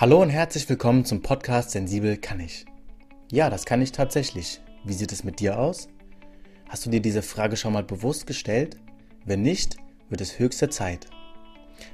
[0.00, 2.64] Hallo und herzlich willkommen zum Podcast Sensibel kann ich.
[3.30, 4.62] Ja, das kann ich tatsächlich.
[4.82, 5.88] Wie sieht es mit dir aus?
[6.70, 8.78] Hast du dir diese Frage schon mal bewusst gestellt?
[9.26, 9.76] Wenn nicht,
[10.08, 11.06] wird es höchste Zeit.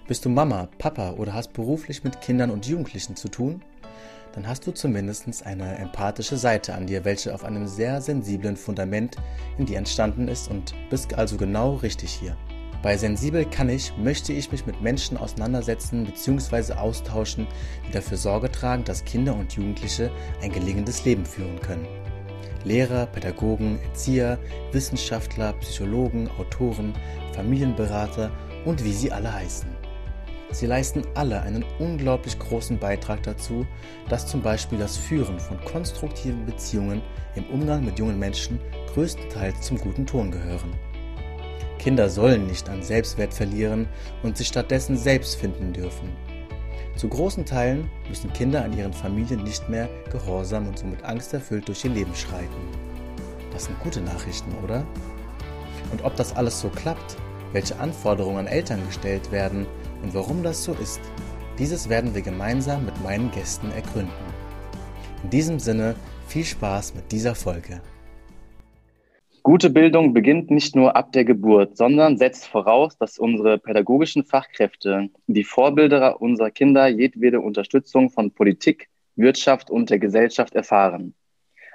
[0.07, 3.61] Bist du Mama, Papa oder hast beruflich mit Kindern und Jugendlichen zu tun?
[4.35, 9.17] Dann hast du zumindest eine empathische Seite an dir, welche auf einem sehr sensiblen Fundament
[9.59, 12.37] in dir entstanden ist und bist also genau richtig hier.
[12.87, 16.75] Bei Sensibel kann ich, möchte ich mich mit Menschen auseinandersetzen bzw.
[16.75, 17.49] austauschen,
[17.85, 20.09] die dafür Sorge tragen, dass Kinder und Jugendliche
[20.41, 21.89] ein gelingendes Leben führen können.
[22.63, 24.39] Lehrer, Pädagogen, Erzieher,
[24.71, 26.93] Wissenschaftler, Psychologen, Autoren,
[27.35, 28.31] Familienberater
[28.65, 29.69] und wie sie alle heißen.
[30.53, 33.67] Sie leisten alle einen unglaublich großen Beitrag dazu,
[34.09, 37.03] dass zum Beispiel das Führen von konstruktiven Beziehungen
[37.35, 38.61] im Umgang mit jungen Menschen
[38.95, 40.73] größtenteils zum guten Ton gehören.
[41.79, 43.89] Kinder sollen nicht an Selbstwert verlieren
[44.23, 46.11] und sich stattdessen selbst finden dürfen.
[46.97, 51.85] Zu großen Teilen müssen Kinder an ihren Familien nicht mehr gehorsam und somit angsterfüllt durch
[51.85, 52.57] ihr Leben schreiten.
[53.53, 54.87] Das sind gute Nachrichten, oder?
[55.93, 57.17] Und ob das alles so klappt,
[57.53, 59.67] welche Anforderungen an Eltern gestellt werden
[60.03, 61.01] und warum das so ist,
[61.59, 64.13] dieses werden wir gemeinsam mit meinen Gästen ergründen.
[65.23, 65.95] In diesem Sinne
[66.29, 67.81] viel Spaß mit dieser Folge.
[69.47, 75.09] Gute Bildung beginnt nicht nur ab der Geburt, sondern setzt voraus, dass unsere pädagogischen Fachkräfte,
[75.29, 81.15] die Vorbilder unserer Kinder, jedwede Unterstützung von Politik, Wirtschaft und der Gesellschaft erfahren.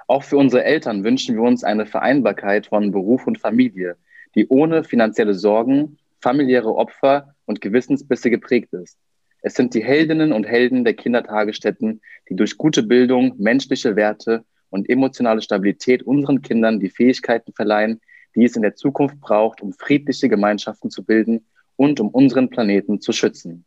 [0.06, 3.96] Auch für unsere Eltern wünschen wir uns eine Vereinbarkeit von Beruf und Familie,
[4.34, 8.98] die ohne finanzielle Sorgen, familiäre Opfer und Gewissensbisse geprägt ist.
[9.40, 14.88] Es sind die Heldinnen und Helden der Kindertagesstätten, die durch gute Bildung menschliche Werte und
[14.88, 18.00] emotionale Stabilität unseren Kindern die Fähigkeiten verleihen,
[18.34, 23.00] die es in der Zukunft braucht, um friedliche Gemeinschaften zu bilden und um unseren Planeten
[23.00, 23.66] zu schützen.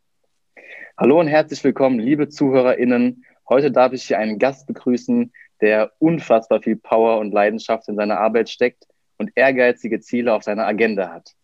[0.98, 3.24] Hallo und herzlich willkommen, liebe ZuhörerInnen.
[3.48, 8.18] Heute darf ich hier einen Gast begrüßen, der unfassbar viel Power und Leidenschaft in seiner
[8.18, 8.84] Arbeit steckt
[9.16, 11.34] und ehrgeizige Ziele auf seiner Agenda hat.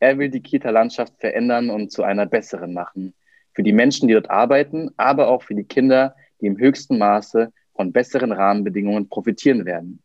[0.00, 3.14] Er will die Kita-Landschaft verändern und zu einer besseren machen.
[3.52, 7.52] Für die Menschen, die dort arbeiten, aber auch für die Kinder, die im höchsten Maße
[7.74, 10.02] von besseren Rahmenbedingungen profitieren werden.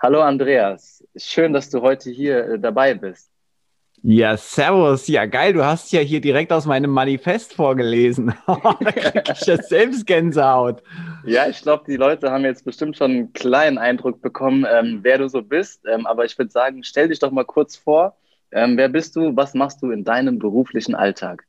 [0.00, 3.30] Hallo Andreas, schön, dass du heute hier äh, dabei bist.
[4.02, 5.08] Ja, servus.
[5.08, 5.52] Ja, geil.
[5.52, 8.32] Du hast ja hier direkt aus meinem Manifest vorgelesen.
[8.46, 10.82] da krieg ich ja selbst Gänsehaut.
[11.26, 15.18] Ja, ich glaube, die Leute haben jetzt bestimmt schon einen kleinen Eindruck bekommen, ähm, wer
[15.18, 15.84] du so bist.
[15.86, 18.16] Ähm, aber ich würde sagen, stell dich doch mal kurz vor.
[18.52, 19.36] Ähm, wer bist du?
[19.36, 21.44] Was machst du in deinem beruflichen Alltag?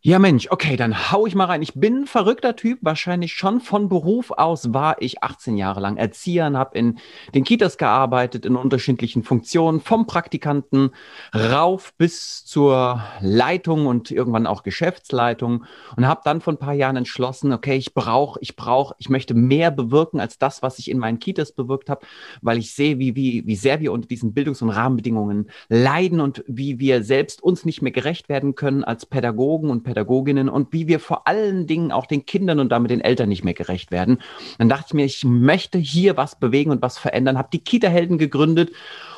[0.00, 1.60] Ja, Mensch, okay, dann hau ich mal rein.
[1.60, 5.96] Ich bin ein verrückter Typ, wahrscheinlich schon von Beruf aus war ich 18 Jahre lang
[5.96, 7.00] Erzieher und habe in
[7.34, 10.92] den Kitas gearbeitet, in unterschiedlichen Funktionen, vom Praktikanten
[11.34, 15.64] rauf bis zur Leitung und irgendwann auch Geschäftsleitung
[15.96, 19.34] und habe dann vor ein paar Jahren entschlossen, okay, ich brauche, ich brauche, ich möchte
[19.34, 22.06] mehr bewirken als das, was ich in meinen Kitas bewirkt habe,
[22.40, 26.44] weil ich sehe, wie, wie, wie sehr wir unter diesen Bildungs- und Rahmenbedingungen leiden und
[26.46, 30.86] wie wir selbst uns nicht mehr gerecht werden können als Pädagogen und Pädagoginnen und wie
[30.86, 34.20] wir vor allen Dingen auch den Kindern und damit den Eltern nicht mehr gerecht werden.
[34.58, 38.18] Dann dachte ich mir, ich möchte hier was bewegen und was verändern, habe die Kita-Helden
[38.18, 38.70] gegründet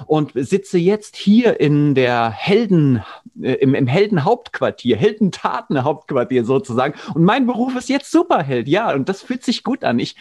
[0.07, 3.03] und sitze jetzt hier in der Helden,
[3.43, 6.95] äh, im, im Heldenhauptquartier, Heldentaten-Hauptquartier sozusagen.
[7.15, 9.99] Und mein Beruf ist jetzt Superheld, ja, und das fühlt sich gut an.
[9.99, 10.15] Ich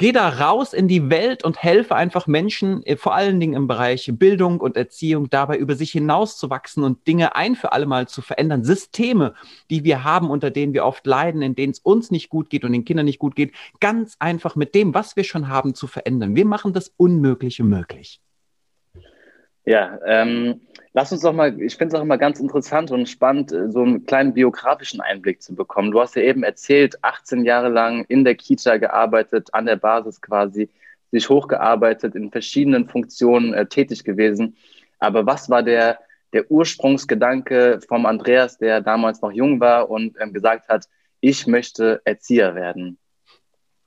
[0.00, 3.66] Geh da raus in die Welt und helfe einfach Menschen, äh, vor allen Dingen im
[3.66, 8.22] Bereich Bildung und Erziehung, dabei über sich hinauszuwachsen und Dinge ein für alle Mal zu
[8.22, 8.64] verändern.
[8.64, 9.34] Systeme,
[9.68, 12.64] die wir haben, unter denen wir oft leiden, in denen es uns nicht gut geht
[12.64, 15.86] und den Kindern nicht gut geht, ganz einfach mit dem, was wir schon haben, zu
[15.86, 16.34] verändern.
[16.34, 18.22] Wir machen das Unmögliche möglich.
[19.66, 20.60] Ja, ähm,
[20.94, 23.82] lass uns doch mal, ich finde es auch immer ganz interessant und spannend, äh, so
[23.82, 25.90] einen kleinen biografischen Einblick zu bekommen.
[25.90, 30.20] Du hast ja eben erzählt, 18 Jahre lang in der Kita gearbeitet, an der Basis
[30.20, 30.70] quasi,
[31.12, 34.56] sich hochgearbeitet, in verschiedenen Funktionen äh, tätig gewesen.
[34.98, 35.98] Aber was war der,
[36.32, 40.86] der Ursprungsgedanke vom Andreas, der damals noch jung war und ähm, gesagt hat,
[41.20, 42.96] ich möchte Erzieher werden?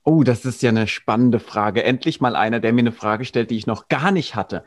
[0.04, 1.82] Oh, das ist ja eine spannende Frage.
[1.82, 4.62] Endlich mal einer, der mir eine Frage stellt, die ich noch gar nicht hatte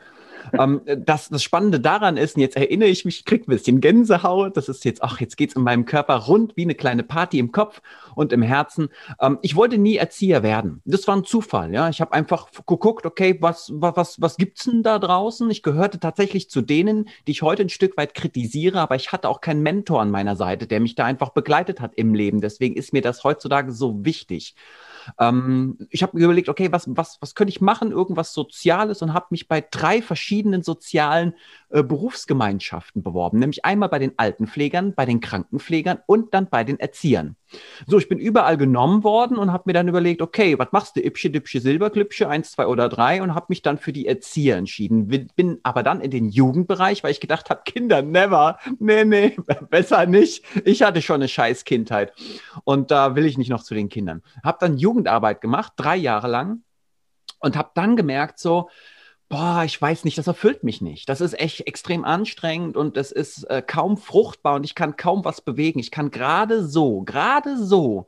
[0.52, 3.80] ähm, das, das Spannende daran ist, und jetzt erinnere ich mich, ich krieg ein bisschen
[3.80, 4.56] Gänsehaut.
[4.56, 7.52] Das ist jetzt, ach, jetzt geht's in meinem Körper rund wie eine kleine Party im
[7.52, 7.80] Kopf
[8.14, 8.88] und im Herzen.
[9.20, 10.82] Ähm, ich wollte nie Erzieher werden.
[10.84, 11.88] Das war ein Zufall, ja.
[11.88, 15.50] Ich habe einfach geguckt, okay, was, was, was, was gibt's denn da draußen?
[15.50, 19.28] Ich gehörte tatsächlich zu denen, die ich heute ein Stück weit kritisiere, aber ich hatte
[19.28, 22.40] auch keinen Mentor an meiner Seite, der mich da einfach begleitet hat im Leben.
[22.40, 24.54] Deswegen ist mir das heutzutage so wichtig.
[25.18, 27.92] Ähm, ich habe mir überlegt, okay, was, was, was könnte ich machen?
[27.92, 31.34] Irgendwas Soziales und habe mich bei drei verschiedenen sozialen
[31.70, 33.38] äh, Berufsgemeinschaften beworben.
[33.38, 37.36] Nämlich einmal bei den Altenpflegern, bei den Krankenpflegern und dann bei den Erziehern.
[37.86, 41.04] So, ich bin überall genommen worden und habe mir dann überlegt, okay, was machst du?
[41.04, 45.08] Ipsche, Dipsche, Silberklüppsche, eins, zwei oder drei und habe mich dann für die Erzieher entschieden.
[45.08, 49.36] Bin aber dann in den Jugendbereich, weil ich gedacht habe, Kinder, never, nee, nee,
[49.70, 50.44] besser nicht.
[50.64, 52.12] Ich hatte schon eine scheiß Kindheit
[52.64, 54.22] und da will ich nicht noch zu den Kindern.
[54.42, 56.62] Habe dann Jugendarbeit gemacht, drei Jahre lang
[57.38, 58.68] und habe dann gemerkt, so,
[59.28, 61.08] boah, ich weiß nicht, das erfüllt mich nicht.
[61.08, 65.24] Das ist echt extrem anstrengend und es ist äh, kaum fruchtbar und ich kann kaum
[65.24, 65.78] was bewegen.
[65.78, 68.06] Ich kann gerade so, gerade so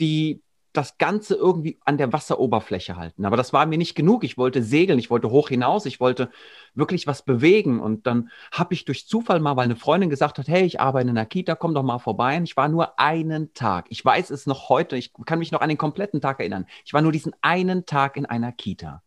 [0.00, 0.42] die,
[0.76, 3.24] das Ganze irgendwie an der Wasseroberfläche halten.
[3.24, 4.24] Aber das war mir nicht genug.
[4.24, 6.30] Ich wollte segeln, ich wollte hoch hinaus, ich wollte
[6.74, 7.80] wirklich was bewegen.
[7.80, 11.08] Und dann habe ich durch Zufall mal, weil eine Freundin gesagt hat, hey, ich arbeite
[11.08, 12.36] in der Kita, komm doch mal vorbei.
[12.36, 13.86] Und ich war nur einen Tag.
[13.88, 16.66] Ich weiß es noch heute, ich kann mich noch an den kompletten Tag erinnern.
[16.84, 19.02] Ich war nur diesen einen Tag in einer Kita.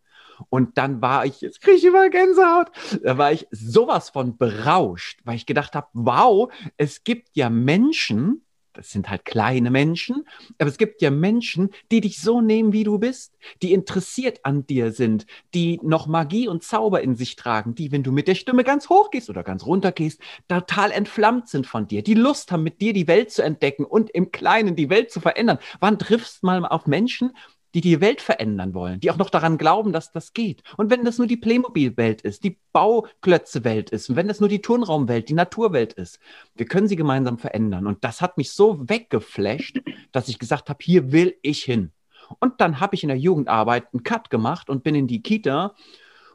[0.50, 2.72] Und dann war ich, jetzt kriege ich immer Gänsehaut,
[3.04, 8.46] da war ich sowas von berauscht, weil ich gedacht habe, wow, es gibt ja Menschen,
[8.80, 10.26] das sind halt kleine Menschen,
[10.58, 14.66] aber es gibt ja Menschen, die dich so nehmen, wie du bist, die interessiert an
[14.66, 18.36] dir sind, die noch Magie und Zauber in sich tragen, die, wenn du mit der
[18.36, 22.54] Stimme ganz hoch gehst oder ganz runter gehst, total entflammt sind von dir, die Lust
[22.54, 25.60] haben, mit dir die Welt zu entdecken und im Kleinen die Welt zu verändern.
[25.82, 27.34] Wann triffst du mal auf Menschen,
[27.74, 30.64] die die Welt verändern wollen, die auch noch daran glauben, dass das geht.
[30.78, 34.62] Und wenn das nur die Playmobil-Welt ist, die Bauklötze-Welt ist, und wenn das nur die
[34.62, 36.20] Turnraumwelt, die Naturwelt ist,
[36.56, 37.88] wir können sie gemeinsam verändern.
[37.88, 39.82] Und das hat mich so weggeflasht,
[40.12, 41.92] dass ich gesagt habe, hier will ich hin.
[42.40, 45.76] Und dann habe ich in der Jugendarbeit einen Cut gemacht und bin in die Kita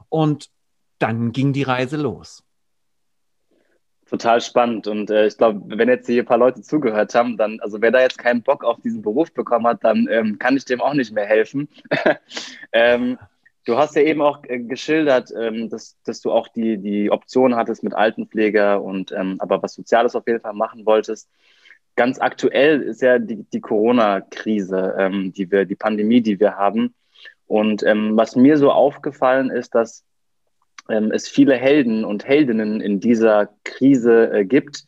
[0.09, 0.51] und
[0.99, 2.44] dann ging die Reise los.
[4.07, 4.87] Total spannend.
[4.87, 7.91] Und äh, ich glaube, wenn jetzt hier ein paar Leute zugehört haben, dann, also wer
[7.91, 10.95] da jetzt keinen Bock auf diesen Beruf bekommen hat, dann ähm, kann ich dem auch
[10.95, 11.69] nicht mehr helfen.
[12.73, 13.19] ähm,
[13.65, 17.57] du hast ja eben auch äh, geschildert, ähm, dass, dass du auch die, die Option
[17.57, 21.31] hattest mit Altenpfleger und ähm, aber was Soziales auf jeden Fall machen wolltest.
[21.97, 26.95] Ganz aktuell ist ja die, die Corona-Krise, ähm, die wir, die Pandemie, die wir haben.
[27.47, 30.05] Und ähm, was mir so aufgefallen ist, dass
[30.89, 34.85] ähm, es viele Helden und Heldinnen in dieser Krise äh, gibt.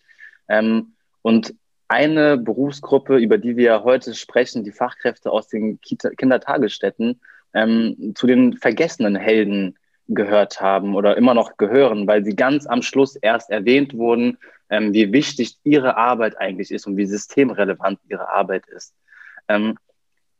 [0.48, 1.54] Ähm, und
[1.88, 7.20] eine Berufsgruppe, über die wir heute sprechen, die Fachkräfte aus den Kita Kindertagesstätten,
[7.54, 9.78] ähm, zu den vergessenen Helden
[10.08, 14.38] gehört haben oder immer noch gehören, weil sie ganz am Schluss erst erwähnt wurden,
[14.70, 18.94] ähm, wie wichtig ihre Arbeit eigentlich ist und wie systemrelevant ihre Arbeit ist.
[19.48, 19.76] Ähm,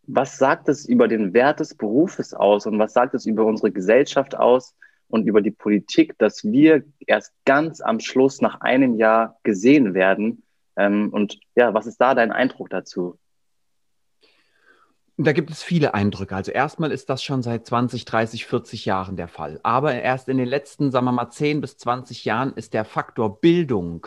[0.09, 3.73] was sagt es über den Wert des Berufes aus und was sagt es über unsere
[3.73, 4.75] Gesellschaft aus,
[5.09, 10.43] und über die Politik, dass wir erst ganz am Schluss nach einem Jahr gesehen werden.
[10.77, 13.19] Ähm, und ja, was ist da dein Eindruck dazu?
[15.19, 16.37] Da gibt es viele Eindrücke.
[16.37, 19.61] Also erstmal ist das schon seit 20, 30, 40 Jahren der Fall.
[19.63, 23.41] Aber erst in den letzten, sagen wir mal, 10 bis 20 Jahren ist der Faktor
[23.41, 24.07] Bildung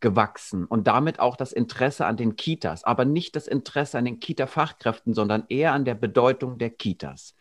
[0.00, 4.18] gewachsen und damit auch das Interesse an den Kitas, aber nicht das Interesse an den
[4.18, 7.36] Kita-Fachkräften, sondern eher an der Bedeutung der Kitas.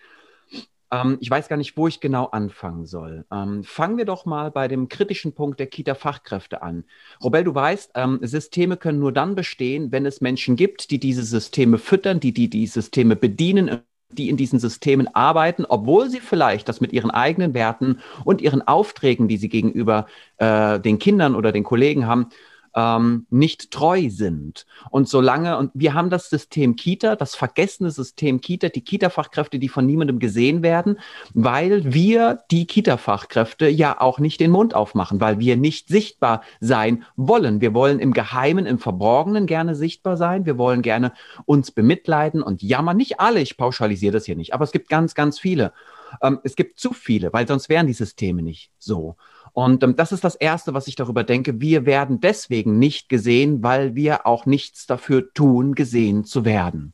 [0.91, 3.25] Ähm, ich weiß gar nicht, wo ich genau anfangen soll.
[3.31, 6.85] Ähm, fangen wir doch mal bei dem kritischen Punkt der Kita-Fachkräfte an.
[7.23, 11.23] Robel, du weißt, ähm, Systeme können nur dann bestehen, wenn es Menschen gibt, die diese
[11.23, 13.81] Systeme füttern, die die, die Systeme bedienen
[14.11, 18.67] die in diesen Systemen arbeiten, obwohl sie vielleicht das mit ihren eigenen Werten und ihren
[18.67, 20.07] Aufträgen, die sie gegenüber
[20.37, 22.29] äh, den Kindern oder den Kollegen haben,
[22.75, 24.65] ähm, nicht treu sind.
[24.91, 29.69] Und solange, und wir haben das System Kita, das vergessene System Kita, die Kita-Fachkräfte, die
[29.69, 30.99] von niemandem gesehen werden,
[31.33, 37.03] weil wir die Kita-Fachkräfte ja auch nicht den Mund aufmachen, weil wir nicht sichtbar sein
[37.15, 37.61] wollen.
[37.61, 40.45] Wir wollen im Geheimen, im Verborgenen gerne sichtbar sein.
[40.45, 41.13] Wir wollen gerne
[41.45, 42.97] uns bemitleiden und jammern.
[42.97, 45.73] Nicht alle, ich pauschalisiere das hier nicht, aber es gibt ganz, ganz viele.
[46.21, 49.15] Ähm, es gibt zu viele, weil sonst wären die Systeme nicht so.
[49.53, 51.59] Und ähm, das ist das Erste, was ich darüber denke.
[51.61, 56.93] Wir werden deswegen nicht gesehen, weil wir auch nichts dafür tun, gesehen zu werden.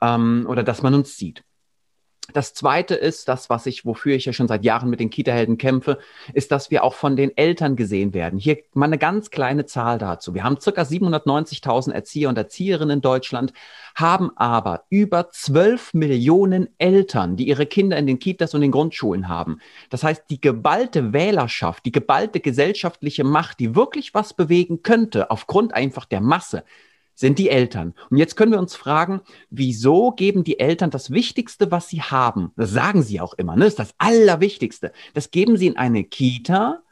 [0.00, 1.44] Ähm, oder dass man uns sieht.
[2.32, 5.58] Das zweite ist, das, was ich, wofür ich ja schon seit Jahren mit den Kita-Helden
[5.58, 5.98] kämpfe,
[6.32, 8.38] ist, dass wir auch von den Eltern gesehen werden.
[8.38, 10.34] Hier mal eine ganz kleine Zahl dazu.
[10.34, 13.52] Wir haben circa 790.000 Erzieher und Erzieherinnen in Deutschland,
[13.94, 19.28] haben aber über 12 Millionen Eltern, die ihre Kinder in den Kitas und den Grundschulen
[19.28, 19.60] haben.
[19.90, 25.74] Das heißt, die geballte Wählerschaft, die geballte gesellschaftliche Macht, die wirklich was bewegen könnte, aufgrund
[25.74, 26.64] einfach der Masse,
[27.14, 27.94] sind die Eltern.
[28.10, 32.52] Und jetzt können wir uns fragen, wieso geben die Eltern das Wichtigste, was sie haben?
[32.56, 33.64] Das sagen sie auch immer, ne?
[33.64, 34.92] Das ist das Allerwichtigste.
[35.14, 36.82] Das geben sie in eine Kita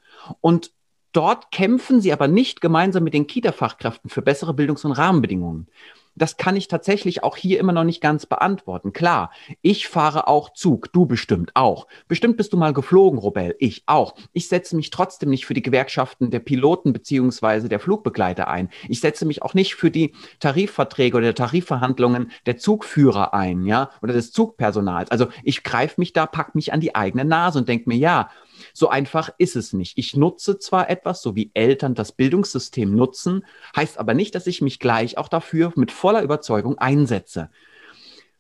[0.41, 0.73] und
[1.13, 5.69] dort kämpfen sie aber nicht gemeinsam mit den Kita-Fachkräften für bessere Bildungs- und Rahmenbedingungen.
[6.15, 8.93] Das kann ich tatsächlich auch hier immer noch nicht ganz beantworten.
[8.93, 9.31] Klar,
[9.63, 11.87] ich fahre auch Zug, du bestimmt auch.
[12.07, 14.15] Bestimmt bist du mal geflogen, Robel, ich auch.
[14.33, 18.69] Ich setze mich trotzdem nicht für die Gewerkschaften der Piloten beziehungsweise der Flugbegleiter ein.
[18.89, 24.13] Ich setze mich auch nicht für die Tarifverträge oder Tarifverhandlungen der Zugführer ein, ja, oder
[24.13, 25.11] des Zugpersonals.
[25.11, 28.29] Also ich greife mich da, pack mich an die eigene Nase und denke mir, ja,
[28.73, 29.99] so einfach ist es nicht.
[29.99, 33.45] Ich nutze zwar etwas, so wie Eltern das Bildungssystem nutzen,
[33.77, 37.51] heißt aber nicht, dass ich mich gleich auch dafür mit voller Überzeugung einsetze.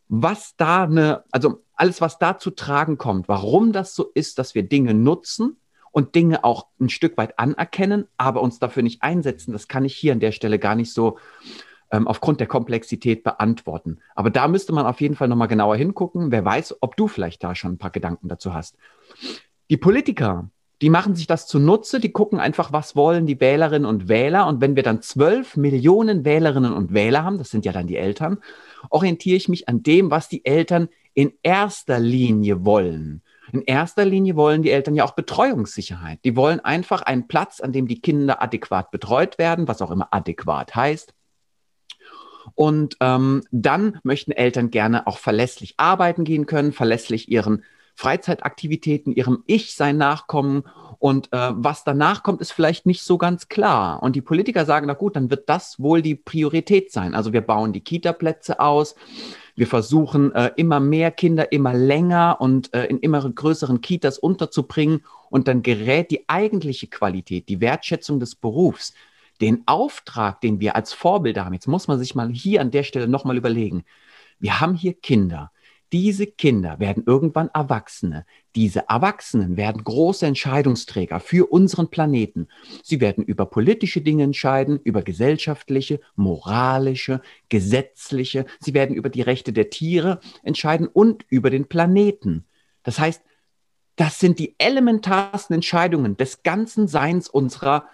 [0.08, 4.54] Was da eine, also alles, was da zu tragen kommt, warum das so ist, dass
[4.54, 5.56] wir Dinge nutzen
[5.90, 9.94] und Dinge auch ein Stück weit anerkennen, aber uns dafür nicht einsetzen, das kann ich
[9.94, 11.18] hier an der Stelle gar nicht so
[11.92, 13.98] ähm, aufgrund der Komplexität beantworten.
[14.14, 16.32] Aber da müsste man auf jeden Fall nochmal genauer hingucken.
[16.32, 18.76] Wer weiß, ob du vielleicht da schon ein paar Gedanken dazu hast.
[19.72, 20.50] Die Politiker,
[20.82, 24.46] die machen sich das zunutze, die gucken einfach, was wollen die Wählerinnen und Wähler.
[24.46, 27.96] Und wenn wir dann zwölf Millionen Wählerinnen und Wähler haben, das sind ja dann die
[27.96, 28.36] Eltern,
[28.90, 33.22] orientiere ich mich an dem, was die Eltern in erster Linie wollen.
[33.50, 36.18] In erster Linie wollen die Eltern ja auch Betreuungssicherheit.
[36.26, 40.08] Die wollen einfach einen Platz, an dem die Kinder adäquat betreut werden, was auch immer
[40.10, 41.14] adäquat heißt.
[42.54, 47.64] Und ähm, dann möchten Eltern gerne auch verlässlich arbeiten gehen können, verlässlich ihren
[47.94, 50.64] Freizeitaktivitäten, ihrem Ich-Sein nachkommen.
[50.98, 54.02] Und äh, was danach kommt, ist vielleicht nicht so ganz klar.
[54.02, 57.14] Und die Politiker sagen, na gut, dann wird das wohl die Priorität sein.
[57.14, 58.94] Also wir bauen die Kita-Plätze aus.
[59.54, 65.04] Wir versuchen äh, immer mehr Kinder immer länger und äh, in immer größeren Kitas unterzubringen.
[65.28, 68.94] Und dann gerät die eigentliche Qualität, die Wertschätzung des Berufs,
[69.40, 71.54] den Auftrag, den wir als Vorbilder haben.
[71.54, 73.84] Jetzt muss man sich mal hier an der Stelle nochmal überlegen.
[74.38, 75.51] Wir haben hier Kinder,
[75.92, 78.24] diese Kinder werden irgendwann Erwachsene.
[78.54, 82.48] Diese Erwachsenen werden große Entscheidungsträger für unseren Planeten.
[82.82, 87.20] Sie werden über politische Dinge entscheiden, über gesellschaftliche, moralische,
[87.50, 88.46] gesetzliche.
[88.58, 92.46] Sie werden über die Rechte der Tiere entscheiden und über den Planeten.
[92.82, 93.22] Das heißt,
[93.96, 97.86] das sind die elementarsten Entscheidungen des ganzen Seins unserer,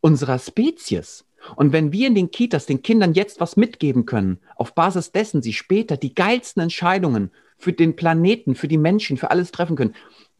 [0.00, 1.24] unserer Spezies.
[1.56, 5.42] Und wenn wir in den Kitas den Kindern jetzt was mitgeben können, auf Basis dessen
[5.42, 9.94] sie später die geilsten Entscheidungen für den Planeten, für die Menschen, für alles treffen können,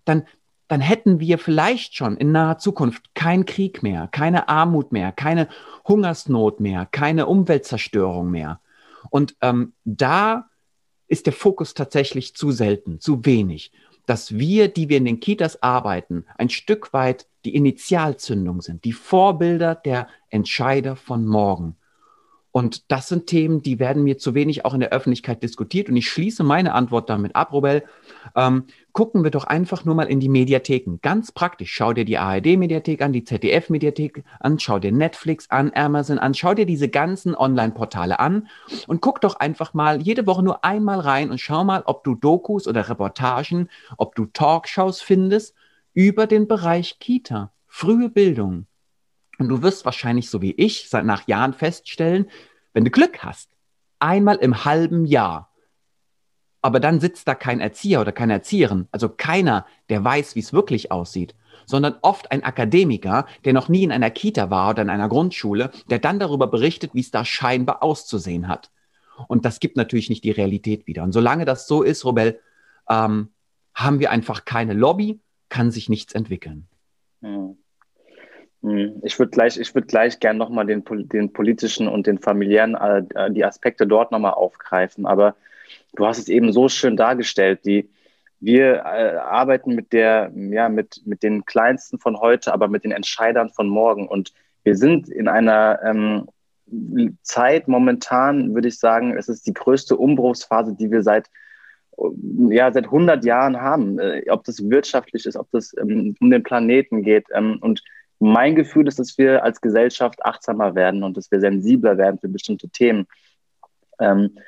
[0.05, 0.25] dann,
[0.69, 5.49] dann hätten wir vielleicht schon in naher Zukunft keinen Krieg mehr, keine Armut mehr, keine
[5.87, 8.61] Hungersnot mehr, keine Umweltzerstörung mehr.
[9.11, 10.49] Und ähm, da
[11.09, 13.73] ist der Fokus tatsächlich zu selten, zu wenig
[14.07, 18.93] dass wir, die wir in den Kitas arbeiten, ein Stück weit die Initialzündung sind, die
[18.93, 21.77] Vorbilder der Entscheider von morgen.
[22.53, 25.89] Und das sind Themen, die werden mir zu wenig auch in der Öffentlichkeit diskutiert.
[25.89, 27.83] Und ich schließe meine Antwort damit ab, Robel.
[28.37, 30.99] Ähm, gucken wir doch einfach nur mal in die Mediatheken.
[31.01, 31.73] Ganz praktisch.
[31.73, 36.53] Schau dir die ARD-Mediathek an, die ZDF-Mediathek an, schau dir Netflix an, Amazon an, schau
[36.53, 38.49] dir diese ganzen Online-Portale an
[38.87, 42.15] und guck doch einfach mal jede Woche nur einmal rein und schau mal, ob du
[42.15, 45.55] Dokus oder Reportagen, ob du Talkshows findest
[45.95, 48.67] über den Bereich Kita, frühe Bildung.
[49.39, 52.31] Und du wirst wahrscheinlich, so wie ich, seit nach Jahren feststellen,
[52.73, 53.51] wenn du Glück hast,
[53.99, 55.51] einmal im halben Jahr.
[56.61, 60.53] Aber dann sitzt da kein Erzieher oder keine Erzieherin, also keiner, der weiß, wie es
[60.53, 61.35] wirklich aussieht,
[61.67, 65.71] sondern oft ein Akademiker, der noch nie in einer Kita war oder in einer Grundschule,
[65.91, 68.71] der dann darüber berichtet, wie es da scheinbar auszusehen hat.
[69.29, 71.03] Und das gibt natürlich nicht die Realität wieder.
[71.03, 72.41] Und solange das so ist, Robel,
[72.89, 73.29] ähm,
[73.75, 75.21] haben wir einfach keine Lobby,
[75.53, 76.67] kann sich nichts entwickeln.
[77.21, 77.59] Mhm.
[78.63, 83.31] Hm, ich würde gleich, ich gleich gern nochmal den, den politischen und den familiären, äh,
[83.31, 85.05] die Aspekte dort nochmal aufgreifen.
[85.05, 85.37] Aber
[85.95, 87.67] du hast es eben so schön dargestellt.
[87.67, 87.91] Die,
[88.41, 92.93] wir äh, arbeiten mit der, ja, mit, mit den Kleinsten von heute, aber mit den
[92.93, 94.09] Entscheidern von morgen.
[94.09, 94.33] Und
[94.65, 96.29] wir sind in einer ähm,
[97.23, 101.29] Zeit momentan, würde ich sagen, es ist die größte Umbruchsphase, die wir seit
[102.49, 106.43] ja, seit 100 Jahren haben, äh, ob das wirtschaftlich ist, ob das ähm, um den
[106.43, 107.27] Planeten geht.
[107.35, 107.83] Ähm, und
[108.19, 112.29] mein Gefühl ist, dass wir als Gesellschaft achtsamer werden und dass wir sensibler werden für
[112.29, 113.07] bestimmte Themen.
[114.01, 114.39] Ähm,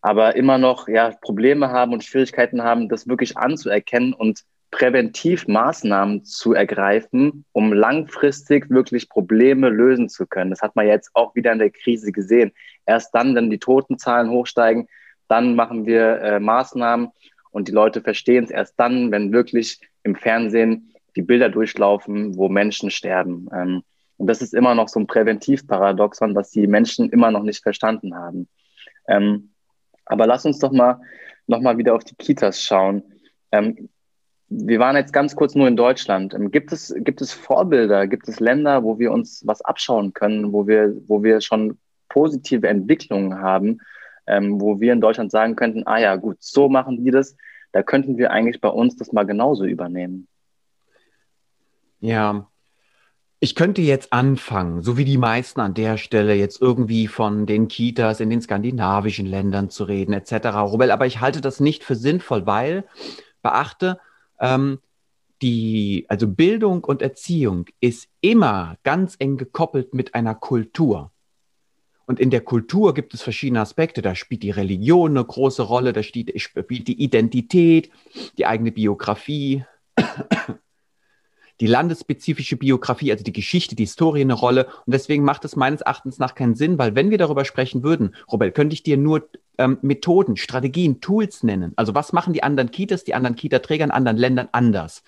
[0.00, 6.24] aber immer noch ja, Probleme haben und Schwierigkeiten haben, das wirklich anzuerkennen und präventiv Maßnahmen
[6.24, 10.50] zu ergreifen, um langfristig wirklich Probleme lösen zu können.
[10.50, 12.52] Das hat man jetzt auch wieder in der Krise gesehen.
[12.86, 14.88] Erst dann, wenn die Totenzahlen hochsteigen,
[15.28, 17.10] dann machen wir äh, Maßnahmen
[17.50, 22.48] und die Leute verstehen es erst dann, wenn wirklich im Fernsehen die Bilder durchlaufen, wo
[22.48, 23.48] Menschen sterben.
[23.52, 23.82] Ähm,
[24.16, 28.14] und das ist immer noch so ein Präventivparadoxon, was die Menschen immer noch nicht verstanden
[28.14, 28.48] haben.
[29.06, 29.50] Ähm,
[30.04, 31.00] aber lass uns doch mal
[31.46, 33.02] noch mal wieder auf die Kitas schauen.
[33.52, 33.88] Ähm,
[34.48, 36.34] wir waren jetzt ganz kurz nur in Deutschland.
[36.34, 40.52] Ähm, gibt es, gibt es Vorbilder, gibt es Länder, wo wir uns was abschauen können,
[40.52, 43.80] wo wir, wo wir schon positive Entwicklungen haben,
[44.28, 47.36] ähm, wo wir in Deutschland sagen könnten, ah ja, gut, so machen die das,
[47.72, 50.28] da könnten wir eigentlich bei uns das mal genauso übernehmen.
[52.00, 52.48] Ja,
[53.40, 57.68] ich könnte jetzt anfangen, so wie die meisten an der Stelle, jetzt irgendwie von den
[57.68, 60.48] Kitas in den skandinavischen Ländern zu reden, etc.
[60.56, 62.84] Robel, aber ich halte das nicht für sinnvoll, weil,
[63.42, 64.00] beachte,
[64.40, 64.80] ähm,
[65.40, 71.12] die, also Bildung und Erziehung ist immer ganz eng gekoppelt mit einer Kultur.
[72.08, 74.00] Und in der Kultur gibt es verschiedene Aspekte.
[74.00, 77.90] Da spielt die Religion eine große Rolle, da spielt die Identität,
[78.38, 79.66] die eigene Biografie,
[81.60, 84.68] die landesspezifische Biografie, also die Geschichte, die Historie eine Rolle.
[84.86, 88.14] Und deswegen macht es meines Erachtens nach keinen Sinn, weil wenn wir darüber sprechen würden,
[88.32, 91.74] Robert, könnte ich dir nur ähm, Methoden, Strategien, Tools nennen.
[91.76, 95.02] Also was machen die anderen Kitas, die anderen Kita-Träger in anderen Ländern anders?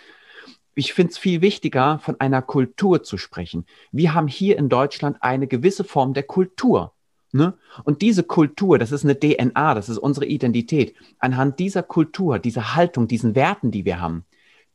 [0.80, 3.66] Ich finde es viel wichtiger, von einer Kultur zu sprechen.
[3.92, 6.94] Wir haben hier in Deutschland eine gewisse Form der Kultur.
[7.32, 7.52] Ne?
[7.84, 10.94] Und diese Kultur, das ist eine DNA, das ist unsere Identität.
[11.18, 14.24] Anhand dieser Kultur, dieser Haltung, diesen Werten, die wir haben,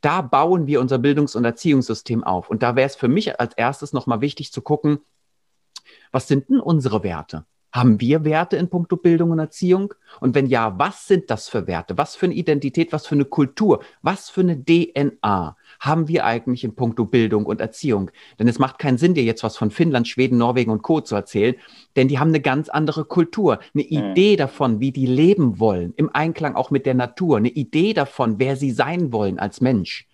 [0.02, 2.52] da bauen wir unser Bildungs- und Erziehungssystem auf.
[2.52, 5.00] Und da wäre es für mich als erstes nochmal wichtig zu gucken,
[6.12, 7.46] was sind denn unsere Werte?
[7.76, 9.94] Haben wir Werte in puncto Bildung und Erziehung?
[10.22, 11.98] Und wenn ja, was sind das für Werte?
[11.98, 12.94] Was für eine Identität?
[12.94, 13.84] Was für eine Kultur?
[14.02, 18.12] Was für eine DNA haben wir eigentlich in puncto Bildung und Erziehung?
[18.40, 21.02] Denn es macht keinen Sinn, dir jetzt was von Finnland, Schweden, Norwegen und Co.
[21.02, 21.56] zu erzählen,
[21.96, 24.12] denn die haben eine ganz andere Kultur, eine mhm.
[24.12, 28.40] Idee davon, wie die leben wollen, im Einklang auch mit der Natur, eine Idee davon,
[28.40, 30.08] wer sie sein wollen als Mensch.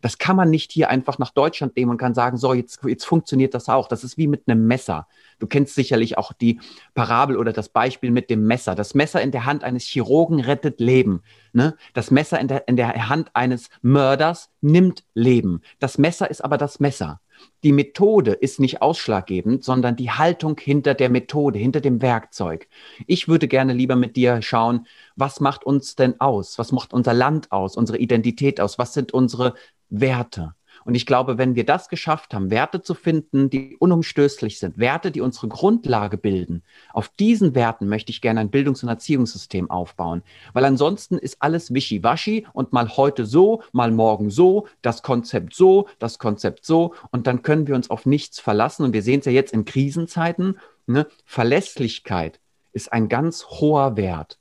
[0.00, 3.04] Das kann man nicht hier einfach nach Deutschland nehmen und kann sagen, so, jetzt, jetzt
[3.04, 3.88] funktioniert das auch.
[3.88, 5.06] Das ist wie mit einem Messer.
[5.38, 6.60] Du kennst sicherlich auch die
[6.94, 8.74] Parabel oder das Beispiel mit dem Messer.
[8.74, 11.22] Das Messer in der Hand eines Chirurgen rettet Leben.
[11.52, 11.76] Ne?
[11.94, 15.62] Das Messer in der, in der Hand eines Mörders nimmt Leben.
[15.78, 17.20] Das Messer ist aber das Messer.
[17.64, 22.68] Die Methode ist nicht ausschlaggebend, sondern die Haltung hinter der Methode, hinter dem Werkzeug.
[23.06, 24.86] Ich würde gerne lieber mit dir schauen,
[25.16, 26.58] was macht uns denn aus?
[26.58, 27.76] Was macht unser Land aus?
[27.76, 28.78] Unsere Identität aus?
[28.78, 29.54] Was sind unsere
[29.90, 30.54] Werte?
[30.84, 35.10] Und ich glaube, wenn wir das geschafft haben, Werte zu finden, die unumstößlich sind, Werte,
[35.10, 40.22] die unsere Grundlage bilden, auf diesen Werten möchte ich gerne ein Bildungs- und Erziehungssystem aufbauen.
[40.52, 45.88] Weil ansonsten ist alles wischiwaschi und mal heute so, mal morgen so, das Konzept so,
[45.98, 46.94] das Konzept so.
[47.10, 48.84] Und dann können wir uns auf nichts verlassen.
[48.84, 50.58] Und wir sehen es ja jetzt in Krisenzeiten.
[50.86, 51.06] Ne?
[51.24, 52.40] Verlässlichkeit
[52.72, 54.38] ist ein ganz hoher Wert.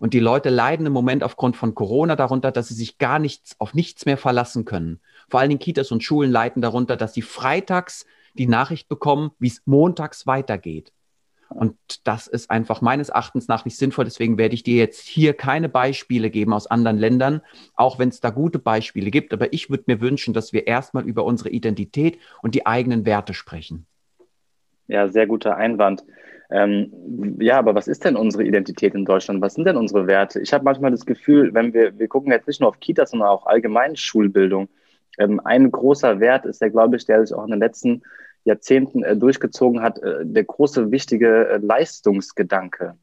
[0.00, 3.56] Und die Leute leiden im Moment aufgrund von Corona darunter, dass sie sich gar nichts,
[3.58, 5.00] auf nichts mehr verlassen können.
[5.28, 9.48] Vor allen Dingen Kitas und Schulen leiden darunter, dass sie freitags die Nachricht bekommen, wie
[9.48, 10.92] es montags weitergeht.
[11.48, 14.04] Und das ist einfach meines Erachtens nach nicht sinnvoll.
[14.04, 17.40] Deswegen werde ich dir jetzt hier keine Beispiele geben aus anderen Ländern,
[17.74, 19.32] auch wenn es da gute Beispiele gibt.
[19.32, 23.32] Aber ich würde mir wünschen, dass wir erstmal über unsere Identität und die eigenen Werte
[23.32, 23.86] sprechen.
[24.88, 26.04] Ja, sehr guter Einwand.
[26.50, 29.42] Ähm, ja, aber was ist denn unsere Identität in Deutschland?
[29.42, 30.40] Was sind denn unsere Werte?
[30.40, 33.28] Ich habe manchmal das Gefühl, wenn wir, wir gucken jetzt nicht nur auf Kitas, sondern
[33.28, 34.68] auch allgemein Schulbildung.
[35.18, 38.02] Ähm, ein großer Wert ist der, glaube ich, der sich auch in den letzten
[38.44, 42.96] Jahrzehnten äh, durchgezogen hat, äh, der große, wichtige äh, Leistungsgedanke.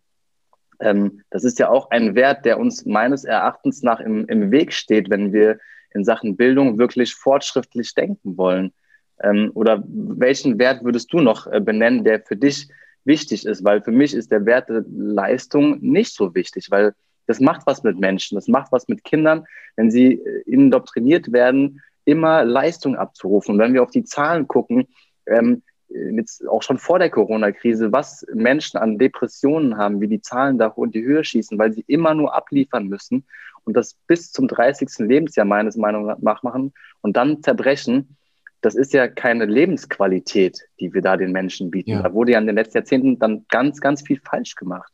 [0.80, 4.74] Ähm, das ist ja auch ein Wert, der uns meines Erachtens nach im, im Weg
[4.74, 5.60] steht, wenn wir
[5.94, 8.74] in Sachen Bildung wirklich fortschrittlich denken wollen.
[9.22, 12.70] Ähm, oder welchen Wert würdest du noch äh, benennen, der für dich
[13.06, 13.64] wichtig ist?
[13.64, 16.94] Weil für mich ist der Wert der Leistung nicht so wichtig, weil
[17.28, 21.82] das macht was mit Menschen, das macht was mit Kindern, wenn sie äh, indoktriniert werden,
[22.06, 23.56] immer Leistung abzurufen.
[23.56, 24.88] Und wenn wir auf die Zahlen gucken,
[25.26, 30.58] ähm, jetzt auch schon vor der Corona-Krise, was Menschen an Depressionen haben, wie die Zahlen
[30.58, 33.26] da in die Höhe schießen, weil sie immer nur abliefern müssen
[33.64, 34.90] und das bis zum 30.
[35.00, 38.18] Lebensjahr meines Meinung nach machen und dann zerbrechen,
[38.66, 41.92] das ist ja keine Lebensqualität, die wir da den Menschen bieten.
[41.92, 42.02] Ja.
[42.02, 44.92] Da wurde ja in den letzten Jahrzehnten dann ganz, ganz viel falsch gemacht.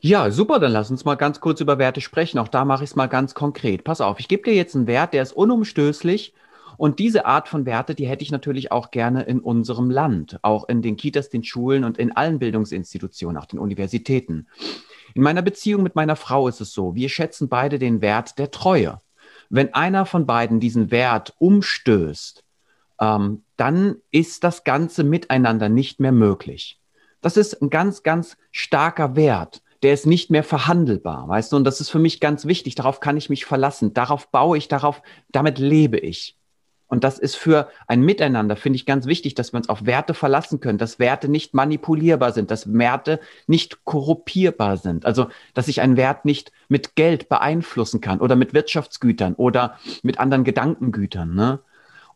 [0.00, 2.38] Ja, super, dann lass uns mal ganz kurz über Werte sprechen.
[2.38, 3.82] Auch da mache ich es mal ganz konkret.
[3.82, 6.32] Pass auf, ich gebe dir jetzt einen Wert, der ist unumstößlich.
[6.76, 10.68] Und diese Art von Werte, die hätte ich natürlich auch gerne in unserem Land, auch
[10.68, 14.46] in den Kitas, den Schulen und in allen Bildungsinstitutionen, auch den Universitäten.
[15.14, 18.52] In meiner Beziehung mit meiner Frau ist es so, wir schätzen beide den Wert der
[18.52, 19.00] Treue.
[19.50, 22.42] Wenn einer von beiden diesen Wert umstößt,
[23.00, 26.80] ähm, dann ist das Ganze miteinander nicht mehr möglich.
[27.20, 31.56] Das ist ein ganz, ganz starker Wert der ist nicht mehr verhandelbar, weißt du?
[31.56, 32.74] Und das ist für mich ganz wichtig.
[32.74, 33.94] Darauf kann ich mich verlassen.
[33.94, 36.36] Darauf baue ich, darauf, damit lebe ich.
[36.90, 40.12] Und das ist für ein Miteinander, finde ich ganz wichtig, dass wir uns auf Werte
[40.12, 45.06] verlassen können, dass Werte nicht manipulierbar sind, dass Werte nicht korrupierbar sind.
[45.06, 50.18] Also, dass ich einen Wert nicht mit Geld beeinflussen kann oder mit Wirtschaftsgütern oder mit
[50.18, 51.32] anderen Gedankengütern.
[51.32, 51.60] Ne?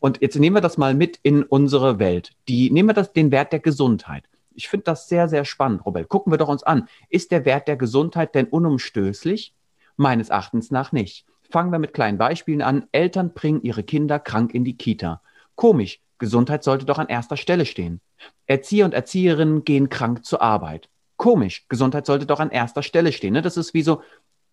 [0.00, 2.32] Und jetzt nehmen wir das mal mit in unsere Welt.
[2.48, 4.24] Die, nehmen wir das, den Wert der Gesundheit.
[4.54, 6.08] Ich finde das sehr, sehr spannend, Robert.
[6.08, 6.88] Gucken wir doch uns an.
[7.08, 9.54] Ist der Wert der Gesundheit denn unumstößlich?
[9.96, 11.26] Meines Erachtens nach nicht.
[11.50, 12.86] Fangen wir mit kleinen Beispielen an.
[12.92, 15.22] Eltern bringen ihre Kinder krank in die Kita.
[15.54, 18.00] Komisch, Gesundheit sollte doch an erster Stelle stehen.
[18.46, 20.88] Erzieher und Erzieherinnen gehen krank zur Arbeit.
[21.16, 23.34] Komisch, Gesundheit sollte doch an erster Stelle stehen.
[23.34, 23.42] Ne?
[23.42, 24.02] Das ist wie so,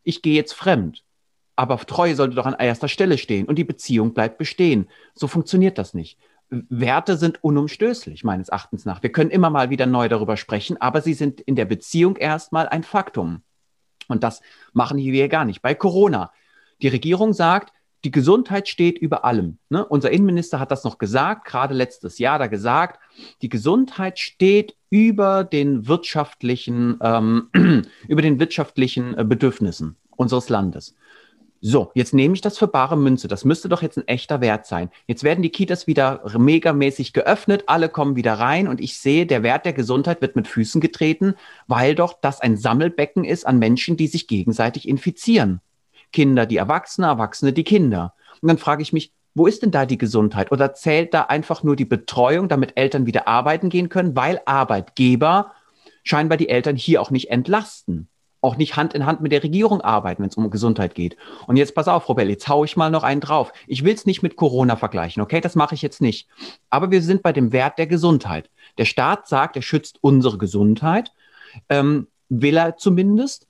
[0.04, 1.04] ich gehe jetzt fremd.
[1.56, 4.88] Aber Treue sollte doch an erster Stelle stehen und die Beziehung bleibt bestehen.
[5.13, 6.17] So funktioniert das nicht.
[6.49, 9.01] Werte sind unumstößlich, meines Erachtens nach.
[9.01, 12.67] Wir können immer mal wieder neu darüber sprechen, aber sie sind in der Beziehung erstmal
[12.67, 13.41] ein Faktum.
[14.08, 14.41] Und das
[14.73, 15.62] machen wir gar nicht.
[15.62, 16.32] Bei Corona
[16.81, 19.57] die Regierung sagt, die Gesundheit steht über allem.
[19.69, 19.85] Ne?
[19.85, 22.99] Unser Innenminister hat das noch gesagt, gerade letztes Jahr da gesagt,
[23.41, 27.49] die Gesundheit steht über den wirtschaftlichen, ähm,
[28.07, 30.95] über den wirtschaftlichen äh, Bedürfnissen unseres Landes.
[31.63, 33.27] So, jetzt nehme ich das für bare Münze.
[33.27, 34.89] Das müsste doch jetzt ein echter Wert sein.
[35.05, 39.43] Jetzt werden die Kitas wieder megamäßig geöffnet, alle kommen wieder rein und ich sehe, der
[39.43, 41.35] Wert der Gesundheit wird mit Füßen getreten,
[41.67, 45.61] weil doch das ein Sammelbecken ist an Menschen, die sich gegenseitig infizieren.
[46.12, 48.13] Kinder die Erwachsene, Erwachsene die Kinder.
[48.41, 50.52] Und dann frage ich mich, wo ist denn da die Gesundheit?
[50.52, 55.54] Oder zählt da einfach nur die Betreuung, damit Eltern wieder arbeiten gehen können, weil Arbeitgeber
[56.04, 58.10] scheinbar die Eltern hier auch nicht entlasten?
[58.43, 61.15] Auch nicht Hand in Hand mit der Regierung arbeiten, wenn es um Gesundheit geht.
[61.45, 63.54] Und jetzt pass auf, Robert, jetzt hau ich mal noch einen drauf.
[63.67, 65.41] Ich will es nicht mit Corona vergleichen, okay?
[65.41, 66.28] Das mache ich jetzt nicht.
[66.71, 68.50] Aber wir sind bei dem Wert der Gesundheit.
[68.80, 71.12] Der Staat sagt, er schützt unsere Gesundheit,
[71.69, 73.47] ähm, will er zumindest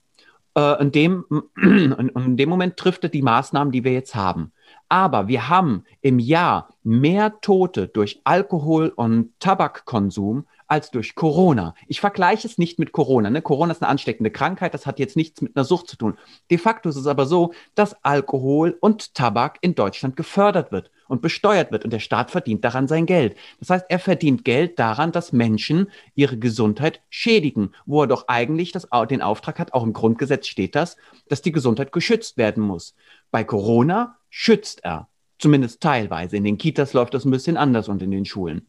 [0.56, 4.52] äh, in, dem, in dem Moment trifft er die Maßnahmen, die wir jetzt haben.
[4.90, 11.76] Aber wir haben im Jahr mehr Tote durch Alkohol- und Tabakkonsum als durch Corona.
[11.88, 13.30] Ich vergleiche es nicht mit Corona.
[13.30, 13.42] Ne?
[13.42, 16.18] Corona ist eine ansteckende Krankheit, das hat jetzt nichts mit einer Sucht zu tun.
[16.50, 21.22] De facto ist es aber so, dass Alkohol und Tabak in Deutschland gefördert wird und
[21.22, 23.36] besteuert wird und der Staat verdient daran sein Geld.
[23.60, 28.72] Das heißt, er verdient Geld daran, dass Menschen ihre Gesundheit schädigen, wo er doch eigentlich
[28.72, 30.96] das, den Auftrag hat, auch im Grundgesetz steht das,
[31.28, 32.96] dass die Gesundheit geschützt werden muss.
[33.30, 36.38] Bei Corona schützt er, zumindest teilweise.
[36.38, 38.68] In den Kitas läuft das ein bisschen anders und in den Schulen.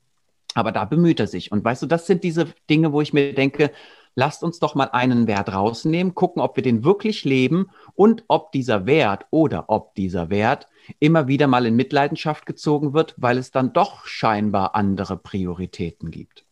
[0.55, 1.53] Aber da bemüht er sich.
[1.53, 3.71] Und weißt du, das sind diese Dinge, wo ich mir denke,
[4.15, 8.53] lasst uns doch mal einen Wert rausnehmen, gucken, ob wir den wirklich leben und ob
[8.53, 13.51] dieser Wert oder ob dieser Wert immer wieder mal in Mitleidenschaft gezogen wird, weil es
[13.51, 16.45] dann doch scheinbar andere Prioritäten gibt.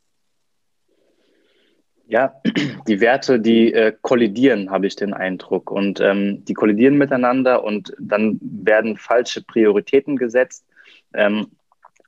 [2.07, 2.35] Ja,
[2.89, 5.71] die Werte, die äh, kollidieren, habe ich den Eindruck.
[5.71, 10.67] Und ähm, die kollidieren miteinander und dann werden falsche Prioritäten gesetzt.
[11.15, 11.47] Ähm,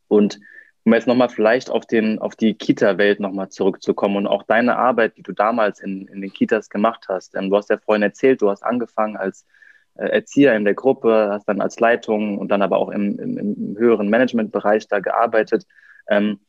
[0.09, 0.41] und
[0.85, 5.17] um jetzt nochmal vielleicht auf, den, auf die Kita-Welt nochmal zurückzukommen und auch deine Arbeit,
[5.17, 7.37] die du damals in, in den Kitas gemacht hast.
[7.37, 9.47] Ähm, du hast ja vorhin erzählt, du hast angefangen als
[9.95, 13.39] äh, Erzieher in der Gruppe, hast dann als Leitung und dann aber auch im, im,
[13.39, 15.67] im höheren Managementbereich da gearbeitet.
[16.09, 16.41] Ähm,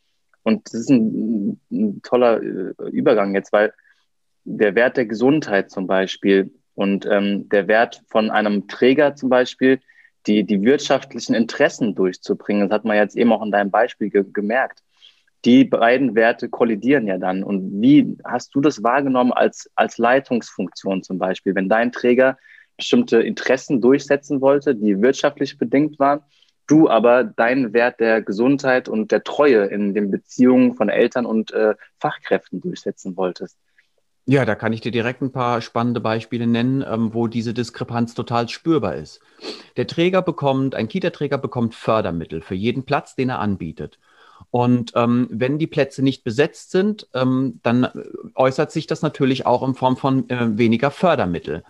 [0.41, 3.73] und das ist ein, ein toller äh, Übergang jetzt, weil
[4.45, 9.79] der Wert der Gesundheit zum Beispiel und ähm, der Wert von einem Träger zum Beispiel,
[10.27, 12.69] die, die wirtschaftlichen Interessen durchzubringen.
[12.69, 14.83] Das hat man jetzt eben auch in deinem Beispiel ge gemerkt.
[15.45, 17.43] Die beiden Werte kollidieren ja dann.
[17.43, 22.37] Und wie hast du das wahrgenommen als, als Leitungsfunktion zum Beispiel, wenn dein Träger
[22.77, 26.21] bestimmte Interessen durchsetzen wollte, die wirtschaftlich bedingt waren,
[26.67, 31.51] du aber deinen Wert der Gesundheit und der Treue in den Beziehungen von Eltern und
[31.51, 33.57] äh, Fachkräften durchsetzen wolltest?
[34.25, 38.13] Ja, da kann ich dir direkt ein paar spannende Beispiele nennen, ähm, wo diese Diskrepanz
[38.13, 39.19] total spürbar ist.
[39.75, 43.99] Der Träger bekommt, ein Kita-Träger bekommt Fördermittel für jeden Platz, den er anbietet.
[44.49, 47.87] Und ähm, wenn die Plätze nicht besetzt sind, ähm, dann
[48.35, 51.63] äußert sich das natürlich auch in Form von äh, weniger Fördermittel,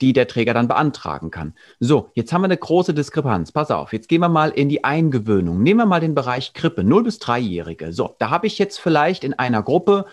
[0.00, 1.54] die der Träger dann beantragen kann.
[1.78, 3.52] So, jetzt haben wir eine große Diskrepanz.
[3.52, 5.62] Pass auf, jetzt gehen wir mal in die Eingewöhnung.
[5.62, 7.92] Nehmen wir mal den Bereich Krippe, 0 bis 3-Jährige.
[7.92, 10.06] So, da habe ich jetzt vielleicht in einer Gruppe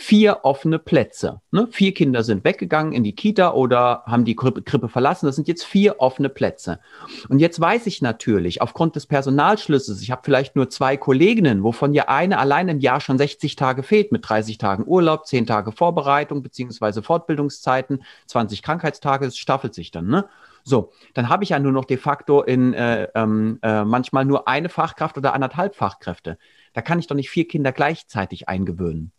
[0.00, 1.42] vier offene Plätze.
[1.50, 1.68] Ne?
[1.70, 5.26] Vier Kinder sind weggegangen in die Kita oder haben die Krippe, verlassen.
[5.26, 6.80] Das sind jetzt vier offene Plätze.
[7.28, 11.92] Und jetzt weiß ich natürlich, aufgrund des Personalschlüssels, ich habe vielleicht nur zwei Kolleginnen, wovon
[11.92, 15.70] ja eine allein im Jahr schon 60 Tage fehlt, mit 30 Tagen Urlaub, 10 Tage
[15.70, 20.06] Vorbereitung beziehungsweise Fortbildungszeiten, 20 Krankheitstage, es staffelt sich dann.
[20.06, 20.24] Ne?
[20.64, 24.48] So, dann habe ich ja nur noch de facto in äh, ähm, äh, manchmal nur
[24.48, 26.38] eine Fachkraft oder anderthalb Fachkräfte.
[26.72, 29.12] Da kann ich doch nicht vier Kinder gleichzeitig eingewöhnen.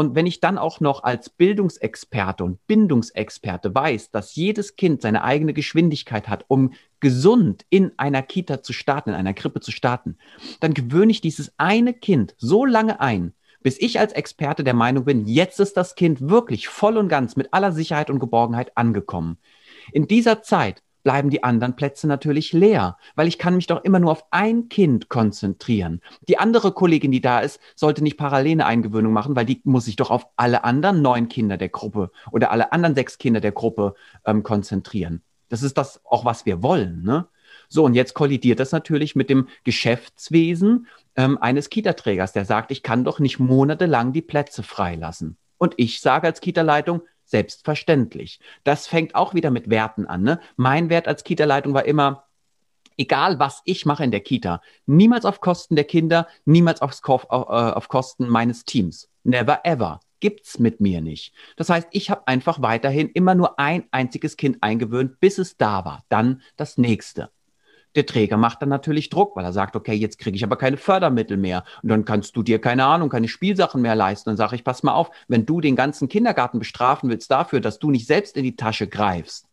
[0.00, 5.22] Und wenn ich dann auch noch als Bildungsexperte und Bindungsexperte weiß, dass jedes Kind seine
[5.22, 10.16] eigene Geschwindigkeit hat, um gesund in einer Kita zu starten, in einer Krippe zu starten,
[10.60, 15.04] dann gewöhne ich dieses eine Kind so lange ein, bis ich als Experte der Meinung
[15.04, 19.36] bin, jetzt ist das Kind wirklich voll und ganz mit aller Sicherheit und Geborgenheit angekommen.
[19.92, 23.98] In dieser Zeit bleiben die anderen Plätze natürlich leer, weil ich kann mich doch immer
[23.98, 26.00] nur auf ein Kind konzentrieren.
[26.28, 29.84] Die andere Kollegin, die da ist, sollte nicht parallel eine Eingewöhnung machen, weil die muss
[29.86, 33.52] sich doch auf alle anderen neun Kinder der Gruppe oder alle anderen sechs Kinder der
[33.52, 35.22] Gruppe ähm, konzentrieren.
[35.48, 37.02] Das ist das auch, was wir wollen.
[37.02, 37.26] Ne?
[37.68, 40.86] So, und jetzt kollidiert das natürlich mit dem Geschäftswesen
[41.16, 45.36] ähm, eines Kita-Trägers, der sagt, ich kann doch nicht monatelang die Plätze freilassen.
[45.58, 48.40] Und ich sage als Kita-Leitung, selbstverständlich.
[48.64, 50.22] Das fängt auch wieder mit Werten an.
[50.22, 50.40] Ne?
[50.56, 52.24] Mein Wert als Kita-Leitung war immer,
[52.96, 57.24] egal was ich mache in der Kita, niemals auf Kosten der Kinder, niemals auf, auf,
[57.24, 59.08] äh, auf Kosten meines Teams.
[59.24, 60.00] Never ever.
[60.20, 61.32] Gibt's mit mir nicht.
[61.56, 65.84] Das heißt, ich habe einfach weiterhin immer nur ein einziges Kind eingewöhnt, bis es da
[65.86, 66.04] war.
[66.10, 67.30] Dann das nächste.
[67.96, 70.76] Der Träger macht dann natürlich Druck, weil er sagt, okay, jetzt kriege ich aber keine
[70.76, 71.64] Fördermittel mehr.
[71.82, 74.30] Und dann kannst du dir, keine Ahnung, keine Spielsachen mehr leisten.
[74.30, 77.78] Dann sage ich, pass mal auf, wenn du den ganzen Kindergarten bestrafen willst dafür, dass
[77.78, 79.46] du nicht selbst in die Tasche greifst,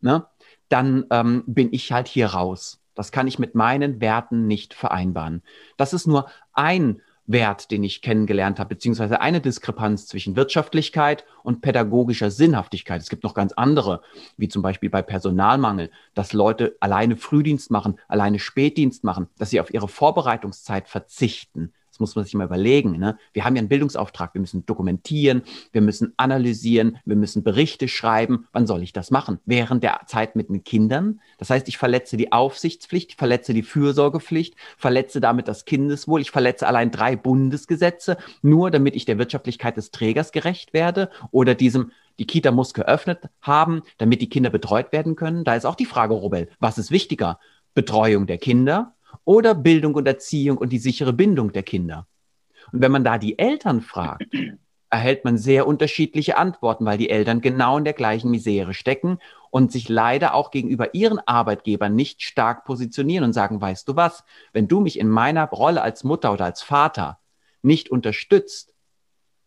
[0.00, 0.26] ne,
[0.68, 2.80] dann ähm, bin ich halt hier raus.
[2.96, 5.42] Das kann ich mit meinen Werten nicht vereinbaren.
[5.76, 11.60] Das ist nur ein Wert, den ich kennengelernt habe, beziehungsweise eine Diskrepanz zwischen Wirtschaftlichkeit und
[11.60, 13.00] pädagogischer Sinnhaftigkeit.
[13.00, 14.02] Es gibt noch ganz andere,
[14.36, 19.60] wie zum Beispiel bei Personalmangel, dass Leute alleine Frühdienst machen, alleine Spätdienst machen, dass sie
[19.60, 22.98] auf ihre Vorbereitungszeit verzichten, das muss man sich mal überlegen.
[22.98, 23.16] Ne?
[23.32, 24.34] Wir haben ja einen Bildungsauftrag.
[24.34, 28.46] Wir müssen dokumentieren, wir müssen analysieren, wir müssen Berichte schreiben.
[28.52, 29.38] Wann soll ich das machen?
[29.46, 31.20] Während der Zeit mit den Kindern.
[31.38, 36.20] Das heißt, ich verletze die Aufsichtspflicht, ich verletze die Fürsorgepflicht, verletze damit das Kindeswohl.
[36.20, 41.54] Ich verletze allein drei Bundesgesetze, nur damit ich der Wirtschaftlichkeit des Trägers gerecht werde oder
[41.54, 45.44] diesem die Kita muss geöffnet haben, damit die Kinder betreut werden können.
[45.44, 47.38] Da ist auch die Frage, Robel, was ist wichtiger?
[47.74, 52.06] Betreuung der Kinder oder Bildung und Erziehung und die sichere Bindung der Kinder?
[52.72, 54.26] Und wenn man da die Eltern fragt,
[54.90, 59.18] erhält man sehr unterschiedliche Antworten, weil die Eltern genau in der gleichen Misere stecken
[59.50, 64.24] und sich leider auch gegenüber ihren Arbeitgebern nicht stark positionieren und sagen, weißt du was,
[64.52, 67.18] wenn du mich in meiner Rolle als Mutter oder als Vater
[67.62, 68.74] nicht unterstützt,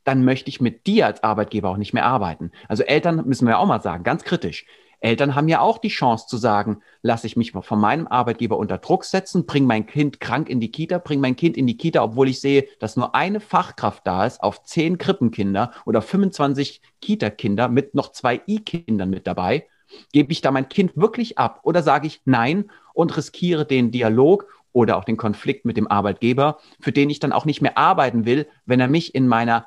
[0.04, 2.52] dann möchte ich mit dir als Arbeitgeber auch nicht mehr arbeiten.
[2.68, 4.66] Also Eltern müssen wir auch mal sagen, ganz kritisch.
[5.02, 8.78] Eltern haben ja auch die Chance zu sagen, lasse ich mich von meinem Arbeitgeber unter
[8.78, 12.04] Druck setzen, bring mein Kind krank in die Kita, bring mein Kind in die Kita,
[12.04, 17.70] obwohl ich sehe, dass nur eine Fachkraft da ist auf zehn Krippenkinder oder 25 Kita-Kinder
[17.70, 19.68] mit noch zwei I-Kindern mit dabei.
[20.12, 24.48] Gebe ich da mein Kind wirklich ab oder sage ich nein und riskiere den Dialog
[24.74, 28.26] oder auch den Konflikt mit dem Arbeitgeber, für den ich dann auch nicht mehr arbeiten
[28.26, 29.66] will, wenn er mich in meiner,